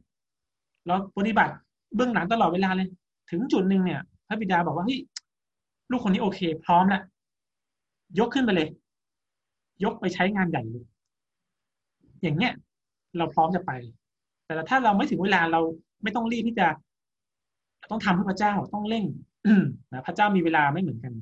[0.86, 1.52] เราปฏิบัติ
[1.96, 2.88] เบื้องหลังตลอดเวลาเลย
[3.30, 5.00] ถึงจุดหนึ่งเนี่ย พระบิดาบอกว่าเฮ้ย
[5.90, 7.02] ลูกคนนี้โอเค พร้อมแล้ว
[8.18, 8.68] ยกขึ้นไปเลย
[9.84, 10.84] ยกไปใช้งานใหญ่เลย
[12.22, 12.52] อย่างเงี้ย
[13.18, 13.72] เราพร้อมจะไป
[14.44, 15.60] แต่ถ้าเราไม่ถึงเวลาเรา
[16.02, 16.68] ไม่ต้องรีบที่จะ
[17.90, 19.04] ต้องทำให้พระเจ้าต้องเร่ง
[19.92, 21.12] นะพระเจ้ามีเวลาไม่เหมือนกัน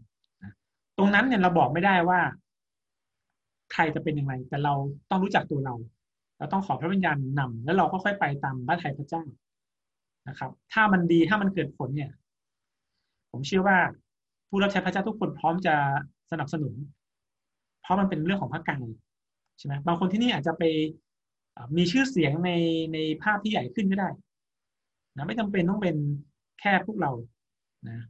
[0.96, 2.20] ตรงนั้นเนี่ยเราบอกไม่ได้ว่า
[3.72, 4.74] ใครจะเป็นยังไงแต่เรา
[5.10, 5.74] ต้องรู้จักตัวเรา
[6.38, 9.22] เราต้องขอพระวิญญาณนำแล้วเราก็ค่อยไปตามบ้านไทยพระเจ้า
[10.28, 12.10] นะครับ ถ้ามันดีถ้ามันเกิดผลเนี่ย
[13.30, 13.78] ผมเชื่อว่า
[14.48, 15.74] ผู้รับใช้พระเจ้าทุกคนพร้อมจะ
[16.30, 16.74] สนับสนุน
[17.82, 18.84] เพราะมันเป็นเรื่องของพระการ
[19.58, 20.62] ใช่ไหมบางคนที่นี่อาจจะไป
[21.76, 22.50] มีชื่อเสียงใน
[22.92, 24.08] ในภาพที่ใหญ่ขึ้นก็ได้
[25.16, 25.96] นะไม่จำเป็นต้องเป็น
[26.60, 27.10] แค่พวกเรา
[27.88, 28.06] นะ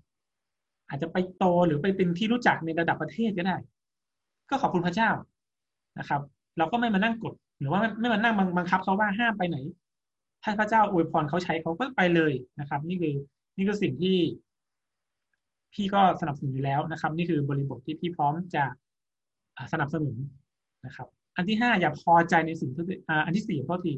[0.88, 3.56] อาจจะไปโตหรือไปเป็นที่รู้จักในระดับประเทศก็ได้
[4.50, 5.11] ก็ขอบคุณพระเจ้า
[5.98, 6.20] นะครับ
[6.58, 9.56] เราก็ไม่มานั่งกด หรือว่าไม่มานั่งบังคับเขาว่าห้ามไปไหน
[10.43, 13.14] ถ้าพระเจ้าอวยพรเขาใช้เขาก็ไปเลยนะครับ นี่คือ
[13.57, 14.16] นี่คือสิ่งที่
[15.72, 18.64] พี่ก็สนับสนุนอยู่แล้วนะครับ นี่คือบริบทที่พี่พร้อมจะ
[19.72, 20.16] สนับสนุน
[20.86, 22.84] นะครับ อันที่ห้าอย่าพอใจในสิ่งที่
[23.26, 23.93] อันที่สี่เพราะที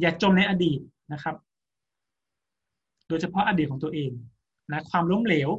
[0.00, 0.80] อย่าจมในอดีต
[1.12, 1.34] นะครับ
[3.08, 4.10] โดยเฉพาะอดีตของตัวเอง
[4.72, 5.50] นะความล้มเหลว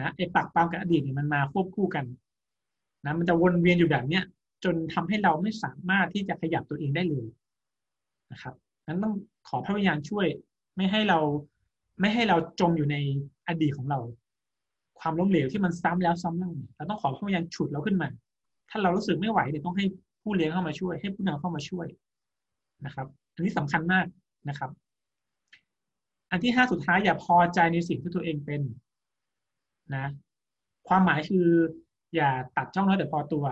[0.00, 2.04] นะไอ้ปักปามกับอดีตเนี่ยมันมาควบคู่กัน
[3.04, 4.24] นะมันจะวนเวียนอยู่แบบเนี้ย
[4.64, 7.26] จนทำให้เราไม่สามารถที่จะขยับตัวเองได้เลย
[8.32, 8.54] นะครับ
[8.86, 9.14] นั้นต้อง
[9.48, 10.26] ขอพระวิญญาณช่วย
[10.76, 11.18] ไม่ให้เรา
[12.00, 12.96] ไม่ให้เราจมอยู่ใน
[13.48, 13.98] อดีตของเรา
[15.00, 18.08] ความล้มเหลวที่มันซ้ำแล้วซ้ำเล่าเราต้องขอพระวิญญาณฉุดเราขึ้นมา
[18.70, 19.84] ถ้าเรารู้สึกไม่ไหวเนี่ยต้องให้
[20.22, 21.86] ผู้เลี้ยงเข้ามาช่วย ให้ผู้นำเข้ามาช่วย
[22.84, 24.06] นะครับอันนี้สำคัญมาก
[24.48, 24.70] นะครับ
[26.30, 28.60] อันที่ห้าสุดท้ายอย่าพอใจในสิ่งที่ตัวเองเป็น
[29.94, 30.06] นะ
[30.88, 31.46] ความหมายคือ
[32.14, 33.44] อย่าตัดช่องแล้วเดี๋ยวพอตัว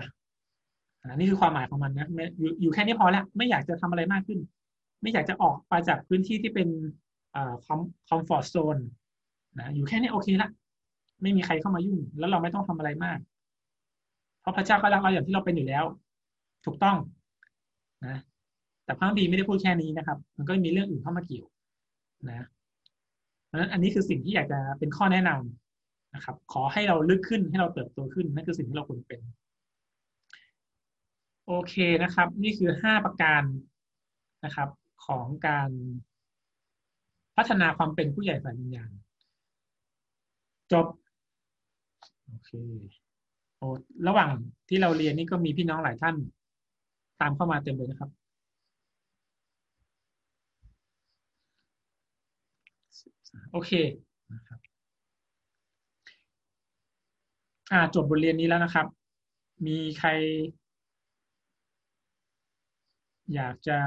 [1.11, 4.39] อันนี้คือความหมายของมันนะอยู่อยู่แค่นี้พอแล้วไม่อยากจะทำอะไรมากขึ้น
[5.03, 6.69] ไม่อยากจะออกไปจากพื้นที่ที่เป็น
[8.07, 8.79] คอมฟอร์ทโซน
[9.59, 10.51] นะอยู่แค่นี้โอเคละ
[11.23, 13.19] ไม่มีใครเข้ามายุ่ง แล้วเราไม่ต้องทำอะไรมาก
[14.41, 15.85] เพราะพระเจ้าก็รักเราอย่างที่เราเป็นอยู่แล้ว
[16.65, 16.97] ถูกต้อง
[18.07, 18.17] นะ
[18.85, 21.47] แต่พระบีไม่ได้พูดแค่นี้นะครับ มันก็มีเรื่องอื่นเข้ามาเกี่ยว
[22.29, 22.47] นะ
[23.47, 29.21] เพราะฉะนั้นอันนี้คือสิ่งที่อยากจะเป็นข้อแนะนำนะครับ ขอให้เราลึกขึ้นให้เราเติบโตขึ้นนั่นคือสิ่งที่เราควรเป็น
[31.47, 33.43] โอเคนะครับ นี่คือห้าประการ
[34.45, 34.69] นะครับ
[35.07, 35.71] ของการ
[37.37, 38.91] พัฒนาความเป็นผู้ใหญ่ฝ่ายวิญญาณ
[40.73, 40.87] จบ
[42.27, 42.51] โอเค
[43.57, 43.67] โอ้
[44.07, 44.31] ระหว่าง
[44.69, 46.17] ที่เราเรียนนี่ก็มีพี่น้องหลายท่าน
[47.21, 48.11] ตามเข้ามาเต็มเลยนะครับ
[53.53, 53.71] โอเค
[54.33, 54.61] นะครับ
[57.73, 58.87] อ่าจบบทเรียนนี้แล้วนะครับ
[59.67, 60.09] มีใคร
[63.35, 63.79] อยากจะ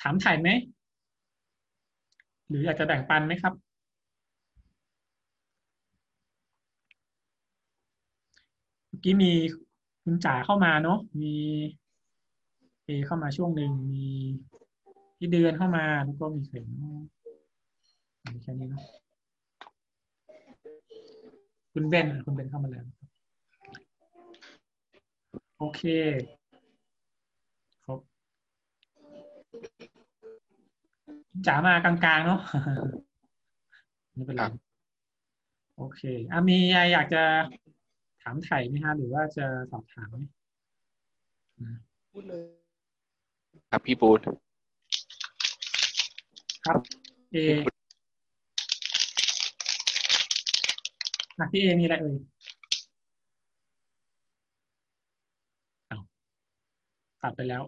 [0.00, 0.48] ถามถ่ายไหม
[2.48, 3.54] หรืออยากจะแบ่งปันไหมครับ
[8.88, 9.32] เมื่อกี้มี
[10.02, 11.34] คุณจ๋าเข้ามาเนาะ มี
[12.84, 14.06] เอเข้ามาช่วงหนึ่ง มี
[15.16, 16.66] พี่เดือนเข้ามา แล้วก็มีเข็ม
[18.42, 18.84] แค่นี้เนาะ
[21.72, 22.84] คุณเบนคุณเบนเข้ามาแล้ว
[25.58, 25.82] โอเค
[31.46, 32.40] จ๋ามากลางๆเนาะ
[34.12, 34.42] ไม่เป็นไร
[35.76, 36.02] โอเค
[36.32, 37.22] อามีอะไรอยากจะ
[38.22, 40.14] ถามไถ่ไหมฮะ หรือว่าจะสอบถามไห
[41.64, 41.66] ม
[42.12, 42.44] พูดเลย
[43.70, 44.18] ครับพี่ปูด
[46.64, 46.78] ครับ
[47.32, 47.36] เอ
[51.38, 52.16] นักพี่เอมีอะไรเอ่ย
[57.22, 57.62] ตัดไปแล้ว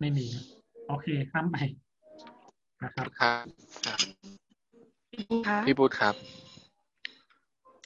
[0.00, 0.26] ไม่มี
[0.88, 1.56] โอเคข้ามไป
[2.82, 3.44] นะครับครับ
[5.66, 6.14] พี่บูธครับ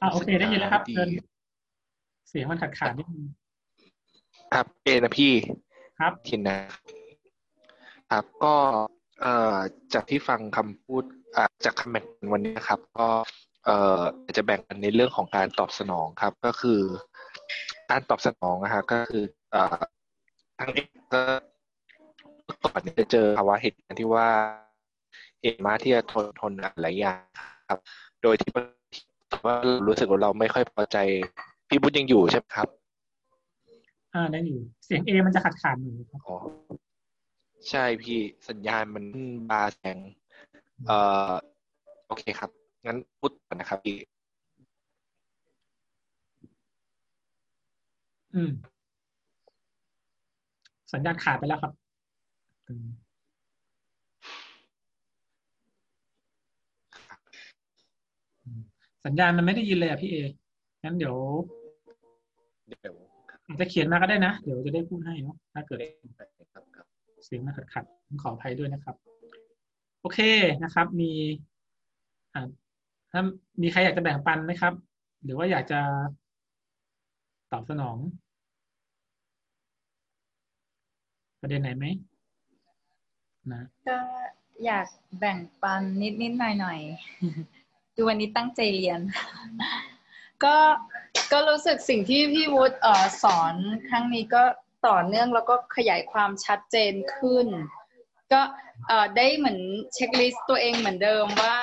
[0.01, 3.25] อ่าโอเคได้ยินแล้วครับเเสียงมันขาดขาดนิดนึง
[4.55, 5.33] ครับเอนะพี่
[5.99, 6.59] ครับทินนะ
[8.11, 8.55] ครับ ก็
[9.21, 9.57] เอ่อ
[9.95, 11.05] จากที่ฟังคำพูด
[11.65, 13.09] จากคอมเมนต์วันนี้ครับ ก็
[13.65, 14.01] เอ่อ
[14.37, 16.81] จะแบ่งกันในเรื่องของการตอบสนองครับ ก็คือ
[17.91, 19.77] การตอบสนองนะฮะก็คือเอ่อ
[20.59, 21.23] ทั้งเอกก็
[22.67, 24.29] ก่อนจะเจอภาวะเหตุการณ์ที่ว่า
[25.43, 26.53] เอมาที่จะทนทน
[26.83, 27.19] หลายอย่าง
[27.71, 27.81] ครับ
[28.23, 29.55] โดยที่ว่า
[29.87, 30.97] รู้สึกว่าเราไม่ค่อยพอใจ
[31.69, 32.69] พี่บุญยังอยู่ใช่ไหมครับ
[34.15, 36.37] อ่าได้อยู่ เสียงเอมันจะขาดขาดหน่อยครับอ๋อ
[37.71, 39.05] ใช่พี่สัญญาณมัน
[39.51, 39.99] บาแสง
[40.87, 40.99] เอ่
[41.29, 41.31] อ
[42.07, 42.51] โอเคครับ
[42.87, 43.97] งั้นพูดก่อนนะครับพี่
[48.35, 48.51] อืม
[50.93, 51.82] สัญญาณขาดไปแล้วครับอืมอืม
[59.05, 60.17] สัญญาณมันไม่ได้ยินเลยอะพี่เอ
[60.85, 61.17] งั้นเดี๋ยว
[62.69, 62.95] เดี๋ยว
[63.47, 65.79] อาจจะเขียนมาก็ได้นะ เดี๋ยวจะได้พูดให้เนาะ ถ้าเกิด
[66.53, 66.87] ครับครับ
[67.25, 68.97] เสียงมันขัดขัดๆผมขออภัยด้วยนะครับ
[70.01, 70.19] โอเค
[70.63, 71.13] นะครับ มี
[72.35, 72.49] อ่า
[73.11, 73.21] ถ้า
[73.63, 74.75] มีใครอยากจะแบ่งปันไหมครับ
[75.25, 75.81] หรือว่าอยากจะ
[77.53, 77.97] ตอบสนอง
[81.41, 81.85] ประเด็นไหนไหม
[83.51, 83.99] นะก็
[84.65, 84.87] อยาก
[85.19, 86.79] แบ่งปันนิดนิดหน่อยหน่อย
[87.95, 89.01] ดูวันนี้ตั้งใจเรียน
[90.45, 90.57] ก็
[91.33, 92.77] ก็รู้สึกสิ่งที่พี่วุฒิ
[93.23, 93.55] สอน
[93.89, 94.43] ครั้งนี้ก็
[94.87, 97.47] ต่อเนื่องแล้วก็ขยายความชัดเจนขึ้น
[98.33, 98.41] ก็
[99.17, 99.59] ได้เหมือน
[99.95, 101.57] เช็คลิสต์ตัวเองเหมือนเดิมว่า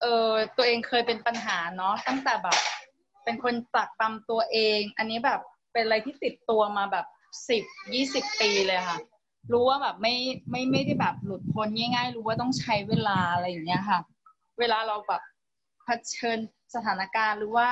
[0.00, 2.58] เออตัวเองเคยเป็นปัญหาเนาะตั้งแต่แบบ
[3.24, 5.40] เป็นคนตักตำตัวเอง อันนี้แบบ
[5.72, 7.06] เป็นอะไรที่ติดตัวมาแบบ
[7.48, 7.62] สิบ
[7.94, 8.98] ยี่สิบปีเลยค่ะ
[9.52, 10.14] รู้ว่าแบบไม่
[10.50, 14.00] ไม่ไม่ได้แบบหลุดพ้นง่าย ๆ รู้ว่าต้องใช้เวลาอะไรอย่างเงี้ยค่ะ
[14.58, 15.22] เวลาเราแบบ
[15.84, 16.38] เผชิญ
[16.74, 17.68] สถานการณ์หรือว่า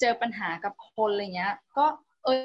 [0.00, 1.84] เจอปัญหากับคนอะไรเงี้ย ก็
[2.24, 2.40] เออ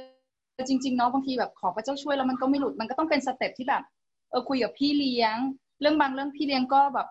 [0.68, 3.84] จริงๆเนาะบางทีแบบขอพระเจ้าช่วยแล้วมันก็ไม่หลุดมันก็ต้องเป็น step ที่แบบ
[4.30, 5.36] เออคุยกับพี่เลี้ยง
[5.82, 7.08] เรื่องบางเรื่องพี่เลี้ยงก็แบบ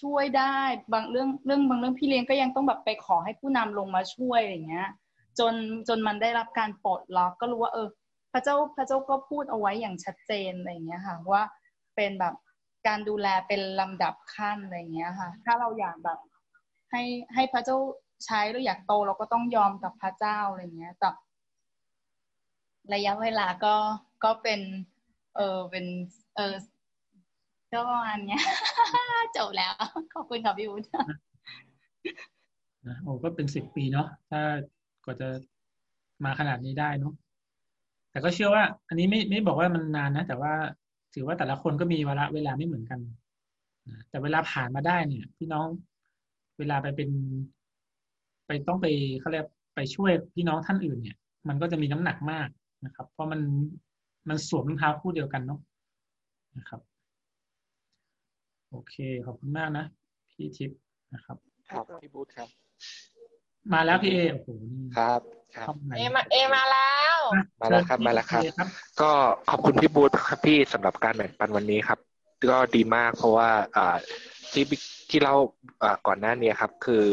[0.00, 0.56] ช่วยได้
[0.92, 4.88] บางเรื่องเรื่องบางเรื่องพี่เลี้ยงก็ยังต้องแบบไปขอให้ผู้นำลงมาช่วยอะไรเงี้ย
[5.38, 5.54] จน
[5.88, 7.88] จนมันได้รับการปลดล็อกก็รู้ว่าเออ
[8.32, 11.42] พระเจ้าพระเจ้าก็พูดเอาไว้อย่างชัดเจนอะไรเงี้ยค่ะว่า
[11.96, 12.34] เป็นแบบ
[12.86, 16.18] การดูแลเป็นลำดับขั้นอะไรเงี้ยค่ะ ถ้าเราอยากแบบ
[16.90, 17.02] ให้
[17.34, 17.76] ให้พระเจ้า
[18.26, 21.10] ใช้เราอยากโตเราก็ต้องยอมกับพระเจ้าอะไรเงี้ยแต่
[22.94, 23.74] ระยะเวลาก็
[24.24, 24.60] ก็เป็น
[25.36, 25.84] เออเป็น
[26.36, 26.54] เออ
[27.72, 28.42] ก็ประมาณเนี้ย
[29.36, 29.72] จบแล้ว
[30.14, 30.86] ขอบคุณค่ะพี่วุฒิ
[32.86, 34.40] นะโอ้ก็เป็นสิบปีเนาะถ้า
[35.04, 35.28] กว่าจะ
[36.24, 37.12] มาขนาดนี้ได้เนาะ
[38.12, 40.52] แต่ก็เชื่อว่า อันนี้ไม่ไม่บอกว่ามันนานนะ แต่ว่า
[41.14, 43.00] ถือว่าแต่ละคนก็มีวาระเวลาไม่เหมือนกัน
[43.88, 45.66] นะแต่เวลาผ่านมาได้เนี่ยพี่น้อง
[46.58, 47.10] เวลาไปเป็น
[48.46, 48.86] ไปต้องไป
[49.20, 51.16] เขาเรียกไปช่วยพี่น้องท่านอื่นเนี่ย
[51.48, 52.48] มันก็จะมีน้ำหนักมาก
[52.84, 53.40] นะครับ เพราะมัน
[54.28, 55.60] มันสวมรองเท้าคู่เดียวกันเนาะ
[56.58, 56.80] นะครับ
[58.70, 58.94] โอเค
[59.26, 59.84] ขอบคุณมากนะ
[60.30, 60.78] พี่ทิพย์
[61.14, 61.36] นะครับ
[61.68, 62.48] ครับพี่บูธครับ
[63.72, 65.20] มาแล้วพี่เอโอ้โหนี่ครับ
[65.56, 67.16] ครับเข้ามาเอมาเอมาแล้ว
[67.60, 68.68] มาแล้วครับมาแล้วครับเชิญพี่เอครับ
[69.00, 69.10] ก็
[69.50, 71.98] ขอบคุณพี่บูธครับพี่สำหรับการแบ่งปันวันนี้ครับ
[72.50, 73.96] ก็ดีมากเพราะว่าอ่า
[74.52, 74.64] ที่
[75.10, 75.36] ที่เล่า
[75.82, 77.04] อ่าก่อนหน้านี้ครับ คือ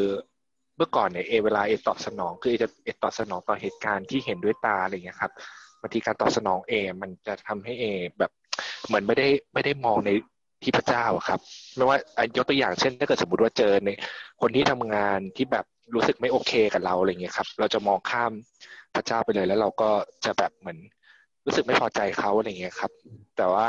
[0.78, 5.32] เมื่อก่อนเนี่ยเอเวลาเอตอบสนองคือเอจะเอตอบสนองต่อเหตุการณ์ที่เห็นด้วยตาอะไรอย่างเงี้ยครับ
[5.82, 7.86] บางทีการตอบสนองเอมันจะทำให้เอ
[8.20, 8.32] แบบ
[8.86, 10.10] เหมือนไม่ได้ไม่ได้มองใน
[10.64, 11.39] ที่พระเจ้าครับ
[11.76, 11.97] ไม่ว่า
[12.38, 13.89] ยกตัวอย่างเช่น ถ้าเกิดสมมติว่าเจอใน
[14.41, 18.32] คนที่ทำงานที่แบบรู้สึกไม่โอเคกับเราอะไรเงี้ยครับ เราจะมองข้าม
[18.95, 19.89] พระเจ้าไปเลย แล้วเราก็
[20.26, 20.80] จะแบบเหมือน
[21.45, 22.91] รู้สึกไม่พอใจเขาอะไรเงี้ยครับ
[23.38, 23.68] แต่ว่า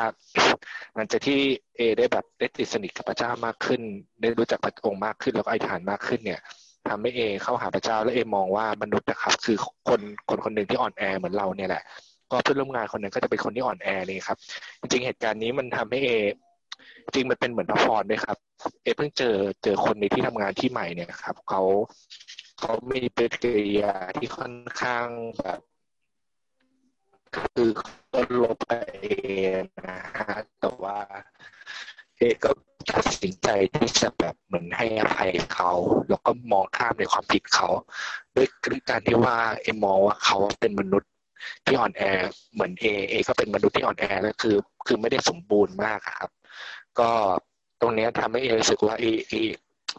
[0.95, 1.39] หลังจากที่
[1.77, 3.81] เอได้แบบได้ติดสนิทกับพระเจ้ามากขึ้น
[4.21, 6.41] ได้รู้จักพระองค์มากขึ้นแล้วก็อธิษฐานมากขึ้นเนี่ย
[6.89, 9.57] ทำให้เอเข้าหาพระเจ้าแล้วเอมองว่ามนุษย์นะครับ คือ
[9.89, 11.83] คนคนคนหนึ่งที่อ่อนแอเหมือนเราเนี่ยแหละ
[12.31, 14.39] ก็เพื่อนร่วมงานคนนั้นก็จะเป็นคนที่อ่อนแอเลยครับ
[14.81, 16.11] จริงๆเหตุการณ์นี้มันทำให้เอ
[17.15, 18.39] จริงมันเป็นเหมือนพระพรด้วยครับ
[18.83, 21.63] เอเพิ่งเจอเจอคนในที่ทำงานที่ใหม่เนี่ยครับเขา
[22.61, 25.07] เขามีปฏิกิริยาที่ค่อนข้าง
[25.39, 25.61] แบบ
[27.35, 27.71] คือ
[28.13, 28.73] ก็ลบไป
[29.03, 29.09] เอ
[29.61, 30.99] งนะฮะแต่ว่า
[32.19, 32.51] เอก็
[32.91, 35.73] ตัดสินใจที่จะแบบเหมือนให้อภัยเขา
[36.09, 37.69] แล้วก็มองข้ามในความผิดเขา
[38.35, 38.47] ด้วย
[38.91, 41.11] การที่ว่าเอมองว่าเขาเป็นมนุษย์
[41.67, 42.03] ที่อ่อนแอ
[42.53, 44.57] เหมือนเอเอก็เป็นมนุษย์ที่อ่อนแอแล้วคือ
[44.87, 46.31] คือไม่ได้สมบูรณ์มากครับ
[46.99, 47.11] ก็
[47.81, 49.35] ตรงนี้ยทำให้เอรู้สึกว่าเอเอ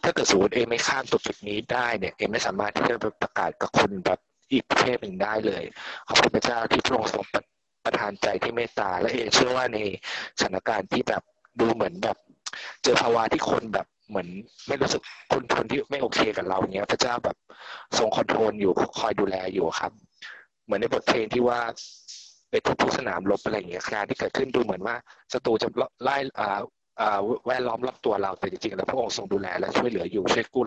[0.04, 4.20] ถ้าเกิดสมมติเอไม่ข้ามตัวจุดนี้ได้เนี่ยเอไม่สามารถที่จะประกาศกับคนแบบ
[4.52, 5.64] อีกประเภทหนึ่งได้เลย
[6.08, 7.24] ขอบคุณพระเจ้าที่พระองค์ทรง
[7.86, 9.78] ประทานใจที่เมตตา และเอเชื่อว่าใน
[10.39, 11.22] สถานการณ์ที่แบบ
[11.60, 12.18] ดูเหมือนแบบ
[12.84, 14.28] เจอภาวะที่คนแบบเหมือน
[14.68, 17.38] ไม่รู้สึกคนคนที่ไม่โอเคกับเราเนี้ย พระเจ้าแบบ
[17.98, 19.92] ทรงคอนโทรลอยู่คอยดูแลอยู่ครับ
[20.66, 21.60] เหมือนในบทเพลงที่ว่า
[22.52, 24.96] ในทุกๆสนามรบอะไรอย่างเงี้ยการที่เกิดขึ้นดูเหมือนว่า
[25.34, 25.68] ศัตรูจะ
[26.04, 26.60] ไล่อ่า
[27.47, 30.60] แวดล้อมรอบตัวเราแต่จริงๆแล้วพระองค์ทรงดูแลและช่วยเหลืออยู่ช่วยกู้เร